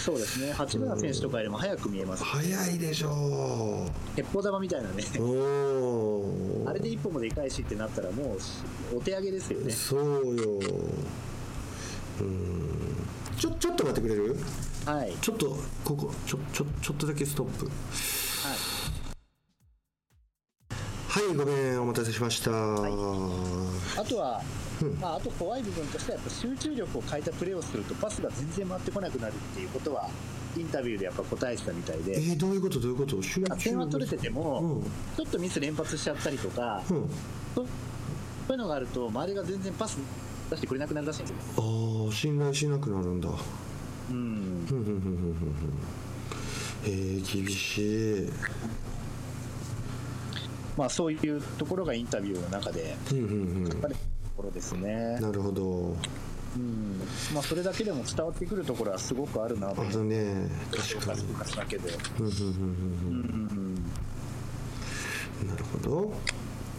[0.04, 0.52] そうですね。
[0.52, 4.96] 八村選手とかよりも早く見えます早いでしょ鉄砲玉みたいなね。
[6.66, 8.36] あれで一本もでかいしってなったらも
[8.94, 9.72] うお手上げですよね。
[9.72, 10.02] そう
[10.36, 10.60] よ。
[12.20, 13.08] うん。
[13.38, 14.36] ちょちょっと待ってくれる？
[14.86, 15.14] はい。
[15.22, 17.66] ちょっとここちょちょちょっとだけストップ。
[17.66, 17.74] はい
[21.14, 22.54] はいごめんお待たせしました、あ
[24.04, 24.42] とは、
[24.82, 24.94] うん。
[25.00, 30.10] まあ、あと怖い部分としてはやっぱ集中力を変えたプレーをするとパスが全然回ってこなくなるっていうことは
[30.58, 33.22] インタビューでやっぱ答えてたみたいえでーどういうことどういうこと？
[33.22, 34.84] 集中点は取れてても、うん。
[35.16, 37.08] ちょっとミス連発しちゃったりとか、うん。
[37.56, 37.66] そう
[38.54, 40.00] いうのがあると周りが全然パス
[40.50, 41.64] 出してくれなくなるらしいんですよ、
[42.08, 43.30] ああ信頼しなくなるんだ。
[44.10, 45.74] うん、ふんふんふんふんふんふん。
[46.86, 48.30] えー、厳しい
[50.78, 53.16] まあそういうところがインタビューの中で書
[53.80, 55.16] かれてるところですね。
[55.20, 55.96] ふん、なるほど。
[56.56, 57.00] うん。
[57.34, 59.82] まあ、それだけでも伝わってくるところはすごくあるなと。
[59.82, 60.50] 思ね。
[60.72, 61.24] 確かに。
[61.24, 61.98] 昔だけで、な
[65.56, 66.14] るほど。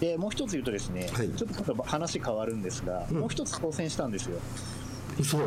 [0.00, 1.30] でもう一つ言うとですね、はい。
[1.30, 3.18] ちょっと話変わるんですが、うん。
[3.20, 4.38] もう一つ当選したんですよ。
[5.18, 5.38] 嘘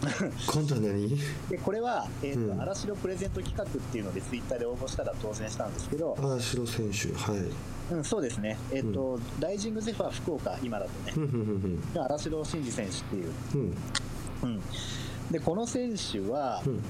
[0.00, 1.18] 今度は何？
[1.50, 2.60] でこれは、えーとうん。
[2.60, 7.94] 荒城プレゼント企画っていうのでツイッターで応募したら当選したんですけど、ああ白選手はい。
[7.94, 13.76] うん、そうですね、えーとライジングゼファー福岡今だとねふん荒城慎二選手っていう、うん。
[14.42, 14.60] うん、
[15.30, 16.80] でこの選手は、うん。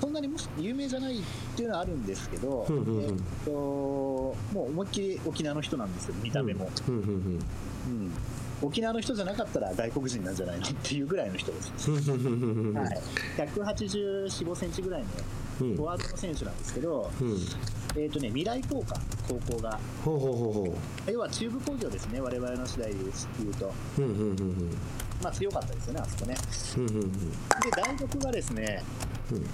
[0.00, 1.22] そんなにもし有名じゃないっ
[1.54, 3.04] ていうのはあるんですけど、うんうんうん。
[3.04, 7.32] えーともう思いっきり沖縄の人なんですよ見た目も、ふんふんふん。
[7.34, 7.40] うん
[8.62, 12.00] 沖縄の人じゃなかったら外国人なんじゃないのっていうぐらいの人です、はい、
[13.38, 15.08] 184、5センチぐらいの
[15.60, 15.76] うん。
[15.76, 17.38] フォワードの選手なんですけど、うん。
[17.96, 20.78] えーとね、未来工科、高校が、ほうほうほうほ
[21.10, 22.96] 要は中部工業ですね、我々の世代で
[23.38, 24.76] 言うと、ううんうんうん。
[25.22, 26.36] まあ、強かったですよね、あそこね。
[26.76, 27.12] うんうんうん。
[27.12, 27.18] で、
[27.76, 28.82] 大学がですね、
[29.32, 29.46] うん。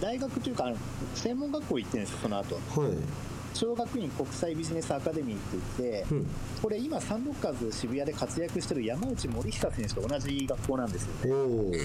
[0.00, 0.72] 大学というか、
[1.14, 2.54] 専門学校行ってるんですよ、その後。
[2.54, 6.26] はい小学院国際ビジネスアカデミーって言って、うん。
[6.60, 11.78] これ、今、サンロッカーズ渋谷で活躍してる山内森久選手と同じ学校なんですよね。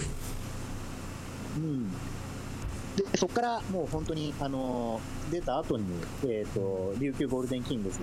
[2.98, 5.86] でそこからもう本当に、あのー出た後に、
[6.24, 7.98] えーと琉球ゴールデンキングス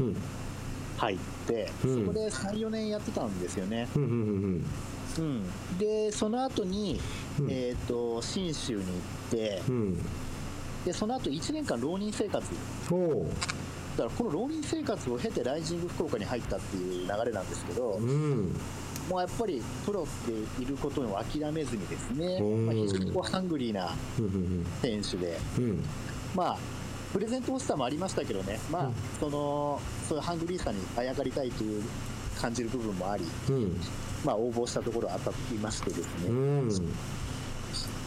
[0.00, 0.16] にうん。
[0.98, 2.00] 入って、うん。
[2.00, 3.88] そこで3、4年やってたんですよね。
[3.94, 4.64] うんうんうん。
[5.16, 7.00] うん、で、その後に、
[7.38, 7.46] うん。
[7.50, 9.98] えー、と信州に行ってうん
[10.84, 12.44] で、その後1年間浪人生活、
[13.96, 18.54] だからこの浪人生活を経てライジング福岡に入ったっていう流れなんですけど、うん。
[19.08, 20.06] もうやっぱりプロっ
[20.56, 22.44] ていることを諦めずにですね、う。
[22.44, 25.84] んまあ、非常にこうハングリーなうんうん選手で、うん。
[26.34, 26.58] まあ、
[27.12, 28.94] プレゼントオスターもありましたけどね、まあうん。
[29.20, 31.82] そのそういうハングリーさにあやかりたいという
[32.40, 33.80] 感じる部分もあり、うん。
[34.24, 36.94] まあ、応募したところあったと言いましてですね、うん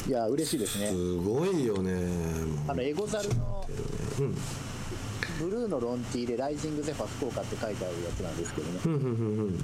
[0.08, 0.88] いや、嬉しいですね。
[0.88, 1.92] すごいよね。
[2.68, 3.66] あのエゴザルの
[4.20, 4.36] うん
[5.40, 9.64] ブルーのロンティーでライジングゼファ福岡って書いてあるやつなんですけどね、うん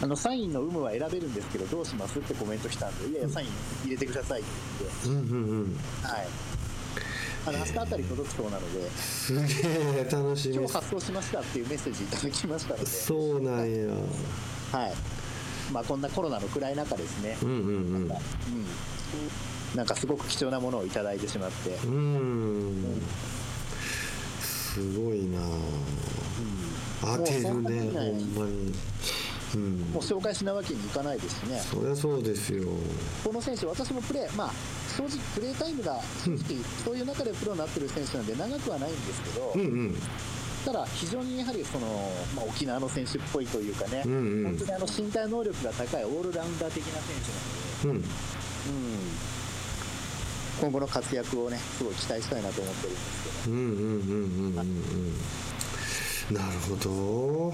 [0.00, 3.48] あのサインの有無は選べるんですけど、どうしますってコメントしたんで、いやいや、サイン
[3.84, 4.50] 入れてくださいって
[5.04, 5.32] 言って、
[6.06, 6.26] はい、
[7.46, 8.90] あの明日あたり届くそうなので。
[8.92, 9.68] すげ
[10.00, 10.54] え楽しみ。
[10.54, 12.86] 今日発送しましたっていうメッセージいただきましたので。
[12.86, 13.88] そうなんや。
[14.72, 14.94] はい。
[15.70, 17.60] まあこんなコロナの暗い中ですね、うんうんう
[18.04, 18.08] ん
[19.74, 23.02] なんかすごく貴重なものをいただいてしまって、うーん。
[24.40, 25.40] すごいな。
[27.00, 27.70] 当てるねほんま
[28.46, 28.74] に。
[29.54, 29.78] うん。
[29.92, 31.60] もう紹介しないわけにいかないですしね。
[31.60, 32.68] そりゃそうですよ。
[33.22, 34.52] この選手私もプレーまあ
[34.96, 39.96] 正直プレータイムが正直そういう中でプロになってる選手なんで長くはないんですけど、うんうん。
[40.64, 41.86] ただ非常にやはりその、
[42.34, 44.44] まあ、沖縄の選手っぽいというかね、うんうん。
[44.44, 47.16] 本当にあの身体能力が高いオールラウンダー的な選
[47.82, 48.10] 手なので、うん。
[48.66, 49.02] うん、
[50.64, 55.14] 今後の活躍をねすごい期待したいなと思ってるんですけどうんうんうんうんうんうん
[56.30, 57.50] なるほど。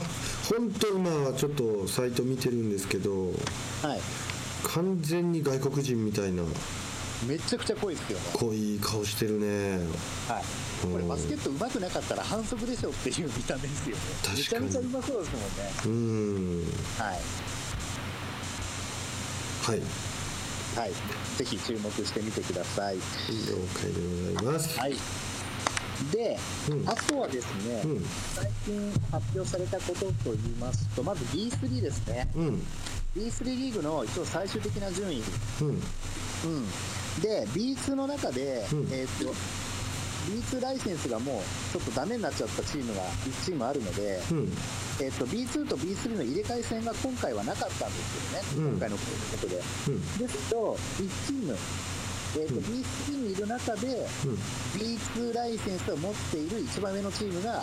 [0.48, 3.32] 本当今はちょっとサイト見てるんですけど
[3.82, 4.00] はい。
[4.62, 6.44] 完全に外国人みたいな。
[7.26, 8.18] めちゃくちゃ濃いですよ。
[8.20, 9.78] ね濃い顔してるね。
[10.28, 10.44] はい。
[10.86, 14.02] これバスケット上手くなかったら反則でしょっていう見た目ですよね。
[14.22, 14.38] 確かに。
[14.38, 15.32] めちゃめちゃうまそうです
[15.88, 16.06] もんね。
[16.46, 16.64] うん。
[16.96, 17.18] はい。
[19.62, 20.09] はい
[20.76, 20.90] はい。
[21.36, 22.96] ぜひ注目してみてください。
[22.96, 23.00] 了
[23.74, 24.78] 解でございます。
[24.78, 24.94] はい。
[26.12, 26.38] で、
[26.70, 26.88] うん。
[26.88, 28.04] あとはですね、うん。
[28.34, 32.28] 最近発表されたことと言いますとまず B3 ですね。
[32.36, 32.62] うん。
[33.16, 35.22] B3 リーグの一応最終的な順位。
[35.62, 35.68] うん。
[35.68, 35.80] うん、
[37.20, 38.88] で B2 の中で、うん。
[38.92, 39.34] えー、と
[40.30, 44.52] B2 ライセンスがもうちょっとダメになっちゃったチームが1チームあるので、うん。
[45.00, 48.72] えー、と B2 と B3 の入れ替え戦が今回はなかったんですけどね、うん。
[48.72, 49.02] 今回のこ
[49.40, 49.60] とで。
[49.88, 50.18] うん。
[50.18, 51.56] ですと、1チーム、
[52.36, 52.60] えーとうん。
[52.62, 54.06] B3 にいる中で、
[54.76, 57.62] B2 ライセンスを持っている一番上のチームが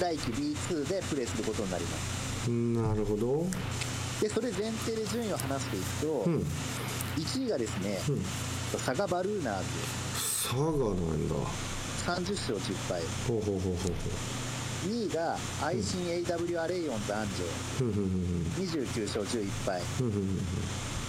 [0.00, 2.50] 来季 B2 でプレーすることになります。
[2.50, 3.46] うんなるほど。
[4.20, 6.46] でそれ前提で順位を話していくと、うん。
[7.16, 8.22] 1位がですね、うん。
[8.78, 9.64] 佐賀バルーナーズ。
[10.44, 11.34] 佐賀なんだ。
[12.04, 13.88] 30勝10敗ほうほうほうほうほ
[14.86, 17.26] 2位が愛心 AWR レイオン男
[17.80, 20.36] ううんうんうん女29勝11敗うんうん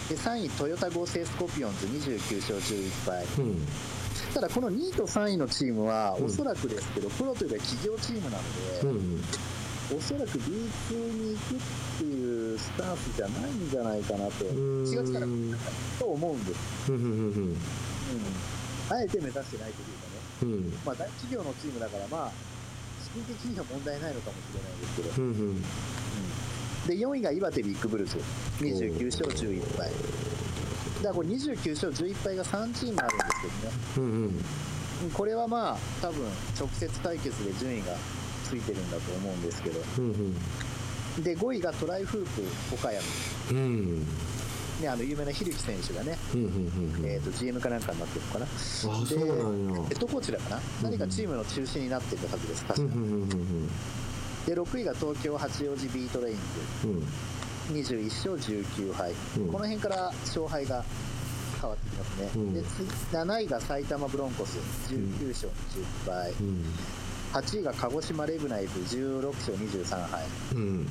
[0.08, 1.88] で3位トヨタ合成スコピオンズ。
[1.88, 3.68] 29勝11敗うんうん。
[4.34, 6.26] ただこの2位と3位のチームはうん。
[6.28, 8.42] おそらくですけど、プロというか企業チームなう
[8.86, 9.22] ので、ん
[9.98, 10.50] おそらく B2
[11.14, 11.60] に行くっ
[11.98, 14.84] ていうスタンスじゃないんじゃないかなとうん。
[14.86, 15.26] 4月から
[16.00, 17.58] と思うんです、うん、
[18.90, 20.16] あえて目指してないというかね。
[20.44, 20.54] うん。
[20.54, 22.32] うんまあ大企業のチームだからまあ
[23.04, 25.22] 資金的には問題ないのかもしれないですけど。
[25.22, 25.62] うんうん。
[26.88, 28.18] で4位が岩手ビッグブルーズ。
[28.62, 29.90] 29勝11敗。
[29.90, 33.78] だからこれ29勝11敗が3チームあるんですけどね。
[33.98, 34.12] うんうん。
[34.24, 34.46] うん
[35.14, 36.26] これはまあ多分
[36.58, 37.94] 直接対決で順位が
[38.46, 39.80] ついてるんだと思うんですけど。
[39.98, 40.36] うん
[41.24, 42.26] で5位がトライフー
[42.70, 43.02] プ岡山、
[43.52, 44.08] うんうん
[44.82, 48.46] ね、あの有名な樋口選手がね、えー、と GM かなんかになってるのかな。
[48.46, 49.84] あそうなんや。
[49.88, 53.70] ヘッドコーチだかな、何かチームの中心になってるはずです確か、うんうんうんうん
[54.46, 56.38] で6位が東京八王子ビートレイン
[56.82, 56.88] ズ。
[56.88, 57.04] うん。
[57.74, 59.48] 21勝19敗、うん。
[59.48, 60.84] この辺から勝敗が
[61.60, 62.54] 変わってきますね、うん。
[62.54, 64.60] で次7位が埼玉ブロンコス。
[64.88, 65.50] 19勝
[66.06, 66.64] 20敗、うん。
[67.34, 70.24] 8位が鹿児島レブナイズ16勝23敗。
[70.54, 70.88] うん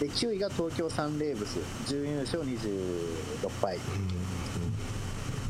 [0.00, 3.78] で9位が東京サンレーブス14勝26敗。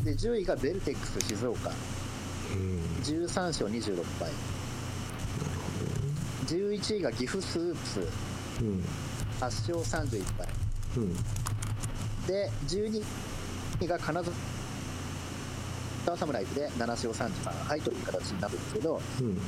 [0.04, 1.70] で10位がベルテックス静岡。
[1.70, 2.80] うん。
[3.04, 4.28] 13勝26敗。
[6.46, 8.00] 11位が岐阜スープス。
[8.60, 8.84] うん。
[9.40, 10.48] 8勝31敗。
[10.96, 11.14] うん。
[12.26, 13.04] で12
[13.80, 14.20] 位が金
[16.04, 19.38] 沢侍で7勝33敗という形になるんですけど、うん。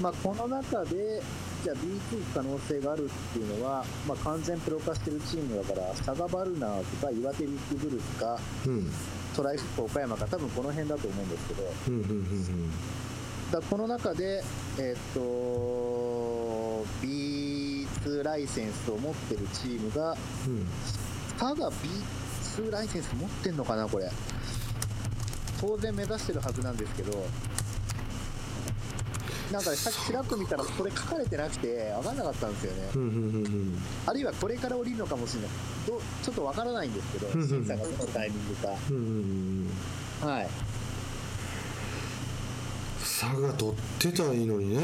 [0.00, 1.20] まあ、この中で
[1.62, 8.90] じゃあ B2 行く可能性があるっていうのは、まあ、完全プロ化してるチームだから佐賀バルナーズか岩手ビッグブルースかうん。
[9.36, 11.62] トライフップ岡山か多分この辺だと思うんですけど。
[11.88, 12.70] うんうんうん
[13.52, 14.42] だこの中で、
[14.78, 20.66] えーっと B2 ライセンスを持ってるチームがうん。
[21.38, 24.10] 佐賀 B2 ライセンス持ってんのかなこれ。
[25.60, 27.12] 当然目指してるはずなんですけど
[29.52, 32.90] なんかねさっきちらっと見たらこれ書かれてなくて分かんなかったんですよね。
[32.94, 33.82] うんうんうんうん。
[34.06, 35.50] あるいはこれから降りるのかもしれない。
[35.86, 38.68] どちょっと分からないんですけどうんうん審査がどのタイミングか。
[38.90, 39.68] うんうん
[40.22, 40.28] うん。
[40.28, 40.48] はい。
[43.04, 44.80] 差が取ってたらいいのにね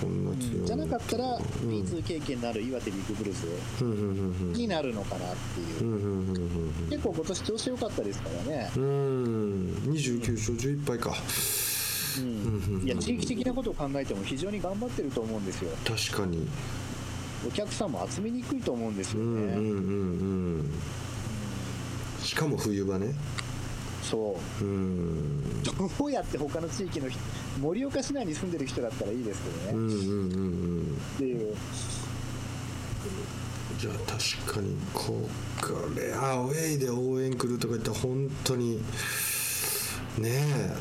[0.00, 1.42] こんな強いじゃなかったらうん。
[1.70, 3.46] B2 経験のある岩手ビッグブルース
[3.82, 4.10] うんうんうんう
[4.50, 4.52] ん。
[4.52, 5.82] になるのかなっていう。
[5.82, 6.40] うんうんうんう
[6.86, 8.70] ん結構今年調子良かったですからね。
[8.76, 8.82] うん。
[8.82, 11.14] うん29勝11敗か
[12.18, 12.82] ううん。
[12.84, 15.70] いや地域的なことを考えても非常に頑張ってると思うんですよ。
[15.84, 16.48] 確かに。
[17.46, 20.70] お客さんも集めにくいと思うんですよね、うんうんうんうん。
[22.22, 23.14] しかも冬場ね。
[24.02, 24.64] そう。
[24.64, 25.62] うん。
[25.62, 27.18] どうやって他の地域の人
[27.60, 30.04] 盛岡市内に住んでる人だったらいいですけどね、うんうんうんう
[30.82, 30.96] ん。
[31.14, 31.56] っていう
[33.78, 35.26] じゃあ確かにこ
[35.62, 38.76] これアウェイで応援来るとか言ったら本当に
[40.18, 40.76] ねえ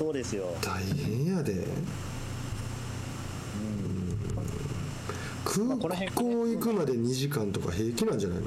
[0.00, 1.66] そうですよ、大変やで。
[5.44, 8.46] 空港行くまで2時間とか平気なんじゃないの？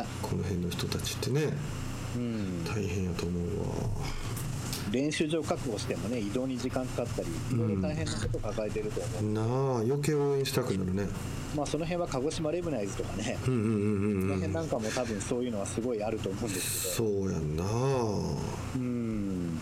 [0.00, 0.06] ね。
[0.22, 1.52] この辺の人たちってね。
[2.14, 3.66] うん、大変やと思うわ。
[4.92, 9.44] 練習場確保してもね移動に時間かかったりいろいろ大変なこと抱えてると思う、なあ
[9.80, 11.08] 余計応援したくなるね。
[11.56, 14.28] まあその辺は鹿児島レブナイズとかね、うんうんうんこうんうん。
[14.28, 17.08] の辺なんかも多分そういうのはすごいあると思うんですけど。
[17.10, 17.64] そうやんな
[18.76, 19.58] うん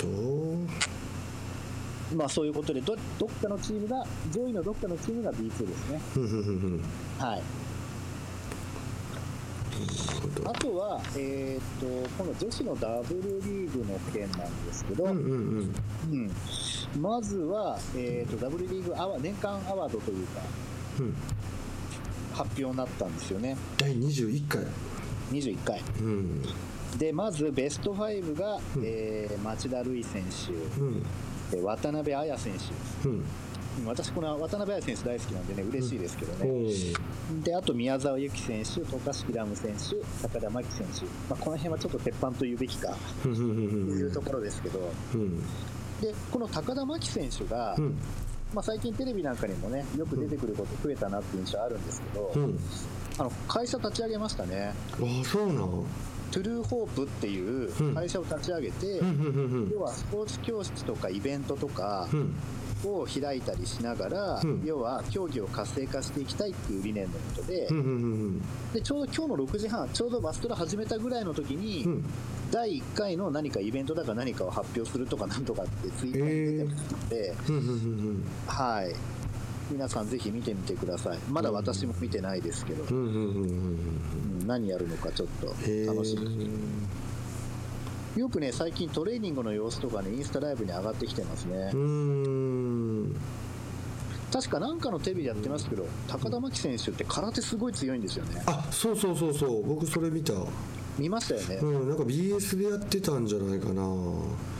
[0.00, 0.08] ほど
[2.14, 6.00] まあそういうことでどどっかのチームが上位のどっかのチームが B2 ですね。
[7.18, 7.42] はい。
[10.44, 15.74] あとは、えー、とこの女子のダブルリーグの件なんですけど、うんうんうん。
[16.96, 17.00] うん。
[17.00, 20.40] まずは、えー、とダブルリーグアワ年間アワードというか
[20.98, 21.14] うん。
[22.34, 23.56] 発表になったんですよね。
[23.78, 24.62] 第21回。
[25.30, 25.82] 21回。
[26.00, 26.42] うん。
[26.98, 28.82] でまずベスト5が、うん。
[28.84, 30.52] えー町田瑠唯選手。
[30.80, 31.02] うん
[31.50, 32.52] で渡辺彩選
[33.02, 33.24] 手うん。
[33.86, 39.96] 私この渡辺彩選手大好きなんでね嬉しいですけどおね、ーであと宮沢由紀選手渡嘉敷ラム選手
[40.26, 43.98] 高田真希選手、まあ、この辺はちょっと鉄板と言うべきかうんうんうんとうん。
[43.98, 45.40] いうところですけど、うん。
[46.00, 47.98] でこの高田真希選手が、うん。
[48.52, 52.58] まあ、最近テレビなんかにもねよく出てくること増えたなっていう印象あるんですけど、うん。
[53.18, 54.74] あの会社立ち上げましたね。
[54.92, 55.84] ああそうなん
[56.30, 57.94] トゥルーホープっていううん。
[57.94, 59.00] 会社を立ち上げて、
[59.72, 62.34] 要はスポーツ教室とかイベントとかうん。
[62.82, 64.62] を開いたりしながら、うん。
[64.64, 67.88] 要は競技を活性化していきたいっていう理念のもとで,、うんうんう
[68.28, 72.04] んでちょうど今日の6時半ちょうどバストラ始めたぐらいの時に、うん。
[72.50, 77.34] 第1回の何かイベントだか何かを発表するとかなんとかってツイッターに出てますので、
[78.46, 79.19] はい
[79.70, 81.18] 皆さんぜひ見てみてください。
[81.30, 82.84] まだ私も見てないですけど、
[84.46, 86.40] 何やるのかちょっと楽しみ
[88.16, 91.70] よくね最近トレーニングの様子とかねインスタライブに上がってきてますね。
[91.72, 93.16] うーん。
[94.32, 98.42] 確かなんかのテレビでやってますけど高田真希選手って空手すごい強いんですよね。
[98.46, 99.66] あそうそうそうそう。
[99.66, 100.34] 僕それ見た
[100.98, 103.82] 見ましたよね、うんなんか BS でやってたんじゃないかな。
[103.82, 103.84] う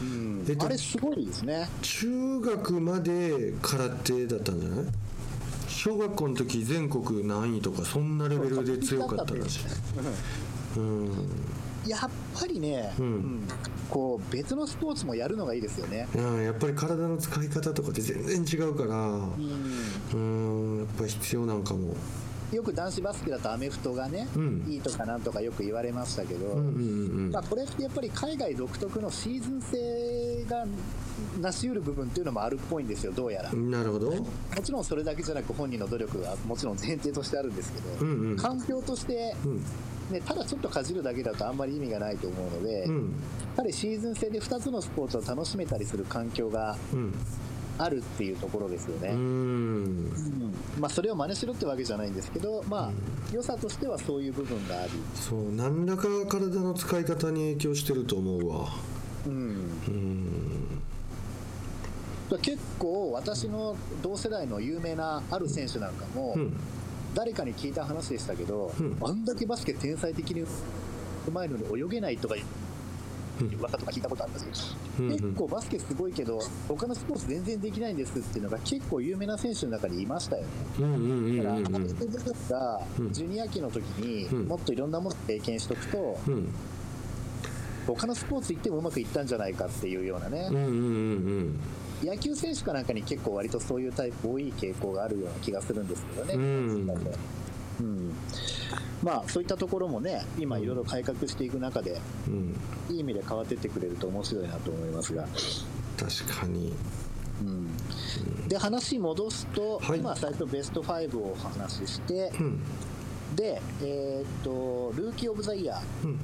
[0.05, 0.45] ん。
[0.49, 1.69] えっとあれすごいですね。
[1.83, 4.85] 中学まで空手だったんじゃない？
[5.69, 10.79] 小学校の時全国何位とかそんなレベルで強かったらしい。
[10.79, 11.11] うん。
[11.87, 13.05] やっぱりね、うん。
[13.05, 13.49] うん
[13.91, 16.07] こう別のスポーツもやるのがいいですよね。
[16.15, 18.97] うんやっぱり体の使い方とかって全然違うから。
[18.97, 19.35] うん。
[20.15, 20.17] う
[20.77, 21.95] んやっぱり必要なんかも
[22.53, 24.65] よく男子バスケだとアメフトがね、うん。
[24.69, 30.65] いいとかなんとかよく言われましたけど、まあ、これってやっぱり海外独特のシーズン性が
[31.41, 34.11] 成し得る部分っていうのもあるっぽいんですよどうやら、うんなるほど。
[34.11, 34.27] も
[34.63, 38.37] ちろんそれだけじゃなく本人の努力はもちろん前提としてあるんですけど、うんうん。
[38.37, 39.65] 環境として、うん。
[40.11, 43.15] ね、ただちょっとかじるだけだとあんまり意味がないと思うので、やうん。
[43.57, 47.15] はりシーズン制で2つのスポーツを楽しめたりする環境がうん
[47.83, 49.09] あるっていうところですよね。
[49.09, 49.17] うん。
[49.17, 50.55] うん。
[50.79, 52.91] まあ、それを真似しろってわけじゃないんですけど、まあ、
[53.33, 58.69] 良さとしてはそういう部分があり、そう何らか体の使い方に影響してると思うわ。
[59.27, 59.33] うん、
[59.89, 60.83] うん。
[62.43, 66.57] 結構私の同世代の有名なある選手なんかも、うん。
[67.15, 68.97] 誰かに聞いた話でしたけど、うん。
[69.03, 70.47] あんだけバスケ天才的にう
[71.33, 72.37] まいのに泳げないとか
[73.49, 75.19] 言われたとか聞いたことあるんですけど、うんうん。
[75.19, 76.39] 結構バスケすごいけど
[76.69, 80.49] 他のスポーツ全然できないんですっていうのが結構有名な選手の中にいましたよね。
[80.79, 83.13] うんうんうんだから、うんあの人がうん。
[83.13, 84.49] ジュニア期の時にうん。
[84.49, 86.55] もっといろんなものを経験しとくと、うん。
[87.87, 91.61] 他のスポーツ行ってもうまくいったんじゃないかっていうようなね、うんうんうん
[92.03, 96.35] 野球選手かなんかに結構割とそういうタイプ多い傾向があるような気がするんですけどね。
[96.35, 96.87] うん
[97.81, 98.15] うん。
[99.03, 102.57] まあそういったところもね今いろいろ改革していく中でうん。
[102.91, 105.27] いい意味で変わってってくれると面白いなと思いますが、
[105.97, 106.75] 確かに。
[107.41, 109.99] うん、で話戻すと、はい。
[109.99, 112.61] 今最初ベスト5をお話ししてうん。
[113.35, 116.07] で、えーっとルーキー・オブ・ザ・イヤー。
[116.07, 116.19] うん。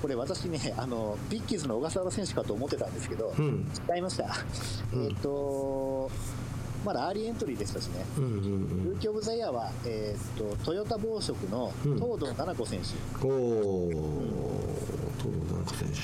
[0.00, 3.66] これ私ねあのビッキーズの小笠原選手かと思ってたんですけど、うん。
[3.92, 4.26] 違いました、
[4.92, 5.04] うん。
[5.06, 6.10] えーっと
[6.84, 8.04] まだアーリーエントリーでしたしね。
[8.16, 11.94] うんうんルーキー・オブ・ザ・イヤーは、えーっとトヨタ紡織のうん。
[11.96, 12.80] 東堂七子選
[13.20, 13.90] 手、うんおお
[15.18, 15.94] 東堂七子選手。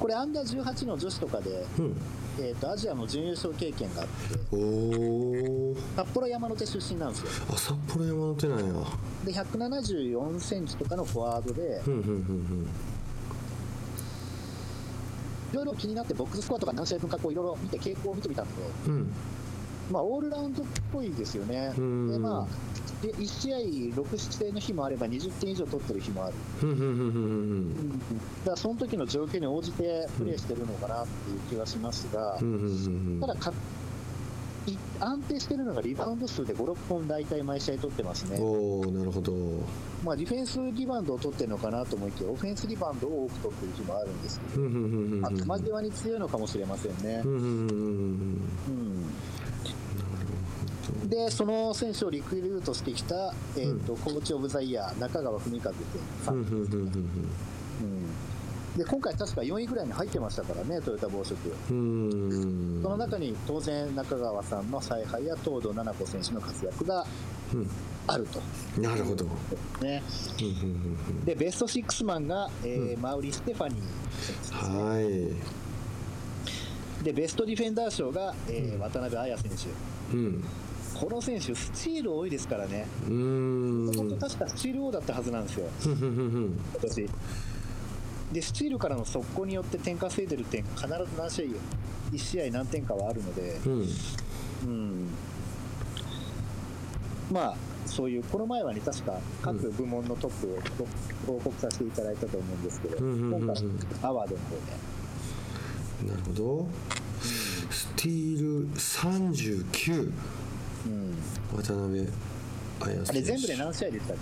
[0.00, 1.96] これアンダー18の女子とかで、うん。
[2.36, 7.28] えー、とアジアの準優勝経験があっておお札幌山の手出身なんですよ。
[7.50, 8.64] あ札幌山手なんや。
[9.24, 12.68] で174センチとかのフォワードでうんうんうん
[15.52, 19.12] いろいろ気になってボックススコアとか何試合分かこういろいろ見て傾向を見てみたんだけどうんうん
[19.90, 21.72] まあ、オールラウンドっぽいですよね。
[21.76, 22.10] うん。
[22.10, 23.58] で、まあ、で1試合
[24.02, 26.34] 6失点の日もあれば、20点以上取ってる日もある。
[28.44, 32.38] だから、その時の状況に応じてプレーしてるのかなっていう気はしますが
[33.20, 33.52] ただ
[35.00, 38.38] 安定してるのがリバウンド数で5、6本大体毎試合取ってますね。
[38.40, 39.32] おおなるほど。
[40.02, 44.62] まあ、ディフェンスリバウンドを取ってるのかなと思いきや、オフェンスリバウンドを多く取ってる日もあるんですけど、
[45.46, 47.22] まあ、球際に強いのかもしれませんね。
[47.26, 48.40] うん
[51.06, 55.74] でその選手をリクルートしてきた、えーとコーチ・オブ・ザ・イヤー中川文和君
[56.24, 56.68] さん、うんうんうんうん。
[56.72, 56.94] うん。
[58.76, 61.36] で今回、確か4位ぐらいに入ってましたからね、トヨタ紡織、
[61.70, 62.82] うんうん。
[62.82, 67.06] その中に当然、中川さんの采配や東堂菜々子選手の活躍が
[67.52, 67.70] うん。
[68.06, 68.40] あると、
[68.80, 69.24] なるほど。
[69.80, 70.02] ね、
[70.40, 73.00] うんうんうんでベスト6マンが、えーうん。
[73.02, 73.88] マウリ・ステファニーね、
[74.72, 75.04] うんはい。
[77.04, 79.50] でベストディフェンダー賞が、えー渡辺彩選
[80.10, 80.44] 手、うん
[81.04, 85.68] この選手、スチール多いですからね、うーん確かスチール王だったはずなんですよ。
[85.84, 87.10] 今年。
[88.32, 90.88] でスチールからの速攻によって点稼いでる点必ず
[91.18, 91.44] 何試合
[92.10, 93.86] 1試合何点かはあるので、うん。
[94.64, 95.10] うん、
[97.30, 100.58] まあそういうこの前はね確か各部門のトップを
[101.26, 103.62] ご報告させていただいたと思うんですけど、今回
[104.02, 104.56] アワードの方
[106.06, 106.66] で、なるほど。
[107.70, 110.12] スティール39
[110.86, 111.16] うん、
[111.56, 112.08] 渡辺
[112.80, 114.16] あれ全部で何試合でしたっ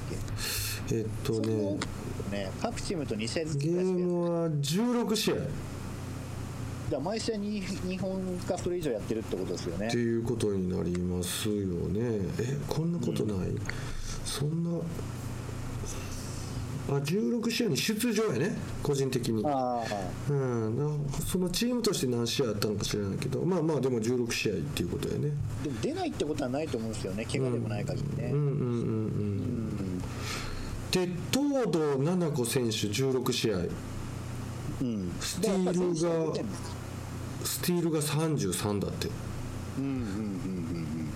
[0.89, 1.79] け、えっとね。
[2.31, 5.35] ね各チームと2試合ずつゲームは16試合。
[5.35, 5.51] っだか
[6.91, 9.89] ら毎試合 2, 2本かそれ以上やってるってことですよね。
[9.89, 12.01] ていうことになりますよね。
[12.39, 13.49] えこんなことない、
[14.25, 14.71] そんな
[16.97, 18.57] あ16試合に出場やね。
[18.82, 19.45] 個人的に。
[19.47, 23.43] ああうん、なそのチームとして何試合あったのか知らないけど。
[23.45, 25.30] まあまあでも16試合っていうことやね。
[25.62, 27.24] でも出ないってことはないと思うんですよね。
[27.24, 28.59] 怪我でもない限りね、うんうんうんうん。
[28.59, 29.99] うん。
[30.90, 33.59] で東堂菜々子選手16試合。
[33.59, 35.12] うん。
[35.20, 36.43] スティールが
[37.45, 39.09] スティールが33だって。
[39.78, 40.09] うんうんうんう
[40.78, 41.12] ん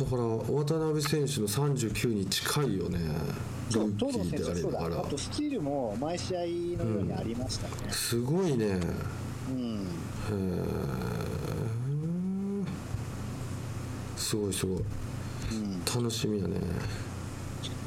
[0.00, 2.98] だから渡辺選手の39に近いよね。
[2.98, 3.04] ル
[3.70, 5.00] そう東堂選手ありながらそうだ。
[5.00, 6.50] あとスチールも毎試合のよ
[7.00, 7.74] うにありましたね。
[7.90, 8.66] すごいね。
[8.66, 8.68] へ
[9.50, 9.86] うん、
[10.30, 10.62] え
[14.16, 14.78] すごいすごい。
[14.78, 15.84] うん。
[15.84, 16.60] 楽しみやね。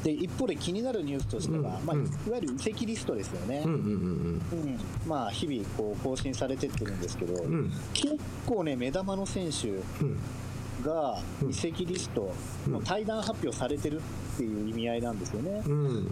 [0.02, 2.04] で一方で気になるニュースとしては、まあ、うん。
[2.04, 4.78] うんいわゆる移籍リストですよね、うんうんうんうん。
[5.06, 7.72] まあ、日々こう更新されてってるんですけど、うんうん。
[7.94, 8.16] 結
[8.46, 10.18] 構ね目玉の選手うん
[10.84, 11.18] が
[11.48, 12.32] 移籍リスト
[12.68, 14.00] の対談発表されてる
[14.34, 16.10] っていう意味合いなんですよね、うん。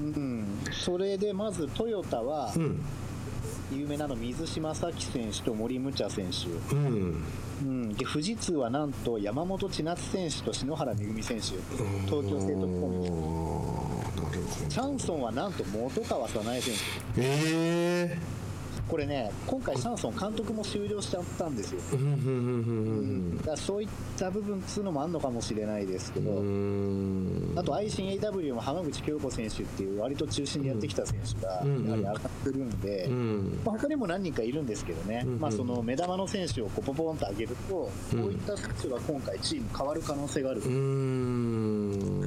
[0.00, 2.80] うん、それでまずトヨタはうん。
[3.72, 7.24] 有名なの水島咲選手と森ムチャ選手、うん。
[7.62, 11.42] うん、で富士通はなんと山本千夏選手と篠原めぐみ選手
[12.04, 16.74] 東京生徒コンビチャンソンはなんと本川早苗選
[17.16, 17.20] 手。
[17.22, 18.41] ええ
[18.92, 23.88] これね今回シャンソン監督も終了しちゃったんですよ、うんだからそういっ
[24.18, 26.34] た部分っつうのもあるのかもしれないですけど、あ
[27.62, 33.60] と ICAW も浜口京子選手っていう割と中心でやってきた選手がうんやはり上がってるんで、うん。
[33.64, 42.20] まあ、他にも何人かいるんですけどね、まあ、その目玉の選手をこうポポンと上げると、こういった選手が今回チーム変わる可能性がある、うーん。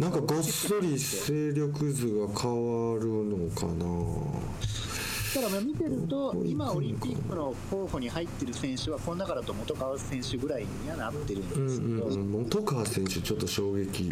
[0.00, 4.87] なんかごっそり勢力図が変わるのかな
[5.34, 14.10] ただまあ見てると今オリンピックの候補に入ってる選手はこの中だと本川選手ぐらいにはなってるんうんですけど、うんうん本川選手ちょっと衝撃。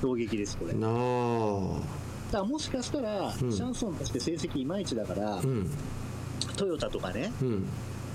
[0.00, 0.72] 衝撃ですこれ。
[0.72, 2.30] だなあ。
[2.32, 3.32] からもしかしたら、ん。
[3.32, 5.70] シャンソンとして成績いまいちだから、うん。
[6.56, 7.32] トヨタとかね。
[7.42, 7.66] うん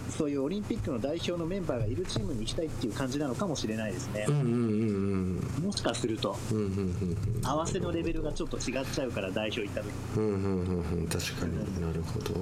[0.09, 4.25] そういうオリンピックの代表のメンバーがいるチームに行きたいっていう感じなのかもしれないですね。
[4.27, 6.37] う、んうんうんもしかすると。
[6.51, 9.89] うんうんうん合わせのレベルがちょっと違っちゃうから代表行った時。
[10.17, 11.07] うんうんうんうん。
[11.07, 11.81] 確かに。
[11.81, 12.33] なるほど。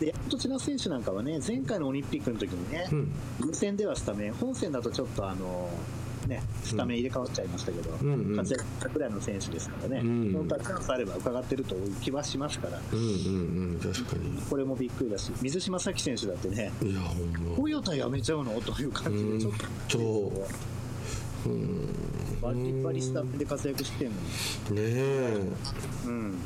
[0.00, 3.12] で山本千奈選手なんかはね前回のオリンピックの時にねう、ん。
[3.46, 4.32] 予選ではスタメン。
[4.34, 5.68] 本戦だとちょっとあの
[6.26, 8.12] ねスタメン入れ替わっちゃいましたけど、うん。
[8.12, 10.32] うん活躍したくらいの選手ですからね、うん。
[10.32, 12.80] 本当はチャンスあれば伺ってるという気はしますから。
[12.92, 13.08] うんうんう
[13.76, 14.40] ん確かに。
[14.48, 17.56] これもびっくりだし水島咲選手だってねいやほんま。
[17.56, 18.60] トヨタやめちゃうの？
[18.60, 19.52] という感じでちょっ
[19.88, 19.98] と。
[21.46, 21.56] うんう。
[21.56, 21.88] ん
[22.40, 24.20] バリバリスタメンで活躍してんのに。
[24.20, 25.42] ねえ。
[26.06, 26.38] うん。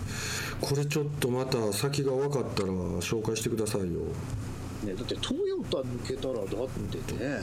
[0.61, 4.01] これちょっとまた先が分かったら紹介してくださいよ。
[4.85, 7.41] ね、だってトヨタ抜けたらだってね。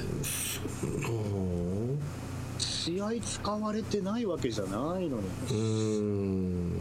[0.84, 1.85] うん
[2.86, 6.72] 試合使われてないわけじゃないのに、うーん。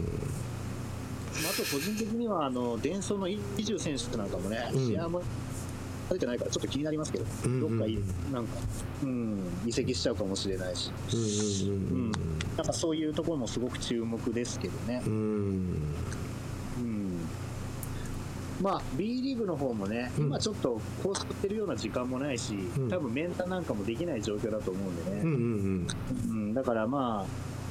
[1.49, 4.87] あと個人的にはあのデンソーのイジュー選手なんかもね、うん。
[4.87, 5.23] 試合も
[6.11, 7.97] 出てないからちょっと気になりますけど、うんうんどっかい
[8.31, 8.57] なんか、
[9.03, 12.11] うん、移籍しちゃうかもしれないし、うんうんうん
[12.55, 12.67] なん。
[12.67, 15.01] かそういうところもすごく注目ですけどね。
[15.05, 15.65] うん
[18.65, 20.25] まあ、B リーグの方もね、うん。
[20.25, 22.89] 今ちょっとこうしてるような時間もないし、うん。
[22.89, 25.87] 多分メンタなんかもできない状況だと思うんでね、うんうん
[26.29, 26.53] うん。
[26.55, 27.25] だからまあ、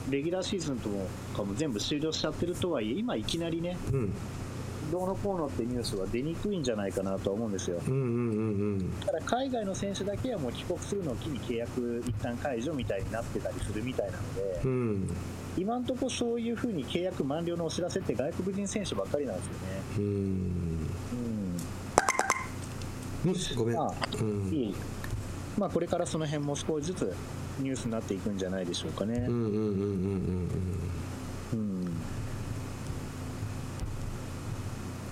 [0.08, 0.88] レギュラーシーズンと
[1.36, 4.12] かも全部終了しちゃってるとはいえ、今、いきなりね、うん。
[4.92, 7.80] どうのこうのってニュースは出にくいんじゃないかなとは思うんですよ。
[7.88, 8.02] うんうんう
[8.76, 15.08] んだ海外の選手だけはもう帰国するのを機に契約一旦解除みたいになってたりするみたいなので、うん。
[15.56, 19.58] 今のところそういうふうに契約満了のお知らせって外国人選手ばっかりなんですよね。
[19.98, 20.83] うん
[23.56, 23.76] ごめん。
[23.76, 24.74] まあうん。
[25.56, 27.14] まあ、これからその辺も少しずつ
[27.60, 29.14] ニュースになっていくんじゃないでしょうかね。
[29.18, 30.50] うんうんうんうん
[31.52, 31.90] うん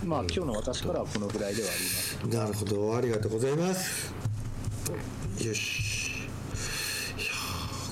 [0.02, 0.08] うん。
[0.08, 2.18] まあ、今日の私からはこのぐらいではあります。
[2.24, 2.96] うんなるほど。
[2.96, 4.12] ありがとうございます。
[5.38, 6.10] よし。
[6.12, 7.32] いや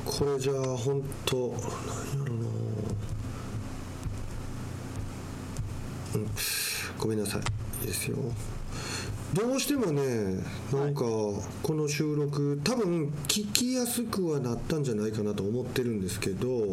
[0.05, 2.31] ーこれじゃあ本当なんやろな。
[6.17, 6.27] うん。
[6.99, 7.41] ごめんなさい
[7.83, 7.87] いい。
[7.87, 8.17] ですよ
[9.35, 16.69] どうしてもねなんかこの収録多分聞きやすくはなったんじゃないかなと思ってるんですけどはい。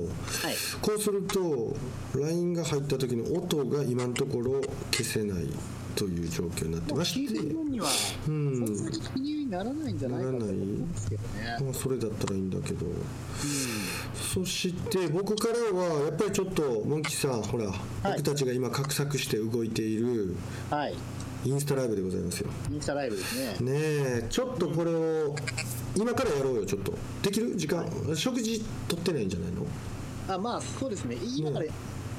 [0.82, 1.76] こうすると
[2.16, 5.48] LINE が入った時の音が今のところ消せない
[5.96, 7.40] という状況になってまして
[8.28, 11.58] うんんならないんじゃないかと思うんですけどね。
[11.62, 12.86] まあそれだったらいいんだけど
[14.34, 17.72] そして僕からはやっぱりちょっとモンキさんほら、
[18.04, 20.36] 僕たちが今画策して動いている
[20.70, 20.96] はい。
[21.48, 22.50] インスタライブでございますよ。
[22.70, 23.72] インスタライブですね。
[23.72, 25.34] ねえちょっとこれを
[25.96, 26.94] 今からやろうよちょっと。
[27.22, 29.66] できる時間、食事取ってないんじゃないの？
[30.28, 31.16] あ、まあ、そうですね。
[31.38, 31.66] 今から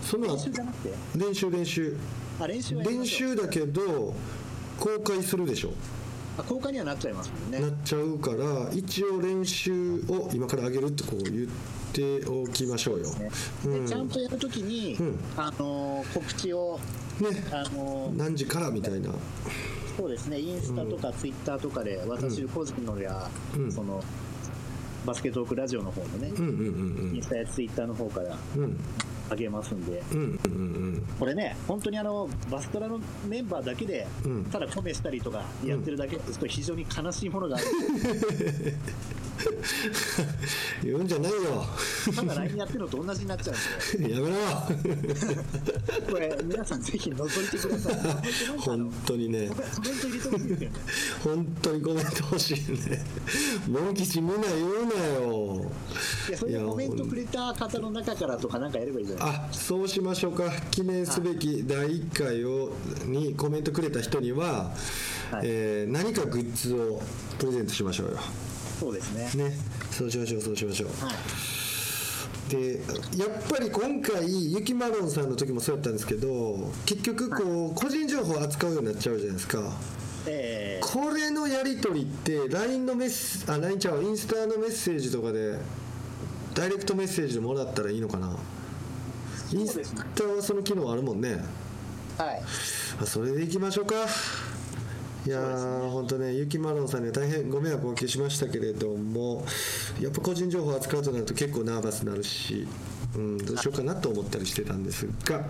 [0.00, 1.96] その練習じゃなくて、練習練習。
[2.40, 4.14] あ、練習練習だけど
[4.80, 5.74] 公開するでしょ。
[6.38, 7.60] あ公開にはなっちゃいますもんね。
[7.60, 11.46] なっちゃうから一応練習を今から上げるってこう言っ
[11.92, 13.10] ておきましょうよ。
[13.14, 13.30] ね。
[13.66, 13.84] うん。
[13.84, 15.18] でちゃんとやるときに、うん。
[15.36, 17.07] あのー告知を、ね
[17.52, 19.10] あのー何時からみたいな。
[19.96, 23.72] そうですね、インスタとかツイッターとかで、私個人のや、うん。
[23.72, 24.02] その
[25.04, 28.36] バスケットークラジオの方のね、インスタやツイッターの方から
[29.28, 34.44] うんうん上げますんで、うんうんうんこれね、本当にあのバストラのメンバーだけで、うん。
[34.44, 37.66] ただコメしたりとかやってるだけですと、非常に悲しいものがある、
[40.82, 41.64] 言うんじゃないよ。
[42.14, 44.36] ただ LINE やってるのと同じになっちゃうんで、 やめろ。
[46.10, 47.94] これ、皆さんぜひ覗いてください。
[48.58, 49.48] 本当にね。
[49.48, 50.72] コメコメント入れてほしいですよね。
[51.24, 53.04] 本当にコメント欲しいね。
[53.68, 55.70] モン吉みんな言うなよ。
[56.28, 59.17] いや、それでいやコメントくれた方の中からとかなんかやればいいじゃ。
[59.20, 60.50] あそうしましょうか。
[60.70, 62.72] 記念すべき第1回を
[63.06, 64.70] にコメントくれた人には、
[65.30, 65.42] はい。
[65.44, 67.02] えー何かグッズを
[67.38, 68.18] プレゼントしましょうよ。
[68.78, 69.44] そうですね。
[69.44, 69.56] ね。
[69.90, 70.88] そうしましょうそうしましょう。
[71.04, 71.14] はい。
[72.50, 72.80] で
[73.16, 79.76] やっぱり今回ゆきマロンさんの時もそうやったんですけど結局こう個人情報を扱うようになっちゃうじゃないですか。
[80.26, 85.58] えーこれのやり取りって LINE のメッセあ LINE ちゃうインスタのメッセージとかで
[86.54, 88.38] ダイレクトメッセージでもらったらいいのかな
[89.53, 91.42] インスタはその機能あるもんね
[92.18, 92.42] はい。
[93.01, 93.94] あそれでいきましょうか
[95.26, 99.44] いやー本当ねゆきまろんさんには大変ご迷惑をおかけしましたけれども
[100.01, 102.66] やっぱ個人情報を扱うとなると結構ナーバスになるし、
[103.14, 105.42] うん、どうしようかなと思ったりしてたんですが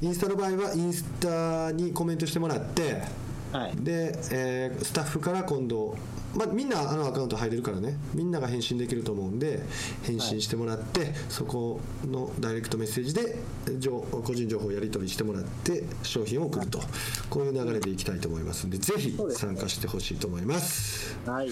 [0.00, 3.02] インスタの場合はインスタにコメントしてもらって
[3.52, 3.76] はい。
[3.76, 5.96] で、えースタッフから今度、
[6.34, 7.96] まあ、みんなあのアカウント入れるからね。
[8.14, 9.62] みんなが返信できると思うんで
[10.04, 13.36] 返信してもらって、そこのダイレクトメッセージで
[13.78, 16.80] 情個人情報をやり取りしてもらって商品を送ると。
[17.28, 21.18] こういう流れでいきたいと思いますんでぜひ参加してほしいと思います。
[21.26, 21.50] はい。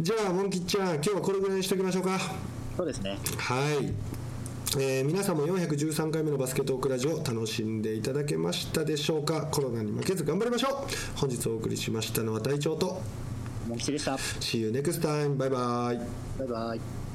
[0.00, 2.18] じゃあモンキッちゃん今日はこれぐらいにしておきましょうか。
[2.76, 3.18] そうですね。
[3.38, 3.92] はい、
[4.78, 9.46] えー皆さんも413回目のバスケットオークラジオ楽しんでいただけましたでしょうか？
[9.50, 13.00] コロナに負けず頑張りましょう本日お送りしましたのは隊長と
[13.66, 14.12] モン吉でした。
[14.14, 15.36] See you next time.
[15.36, 17.05] バイバイ。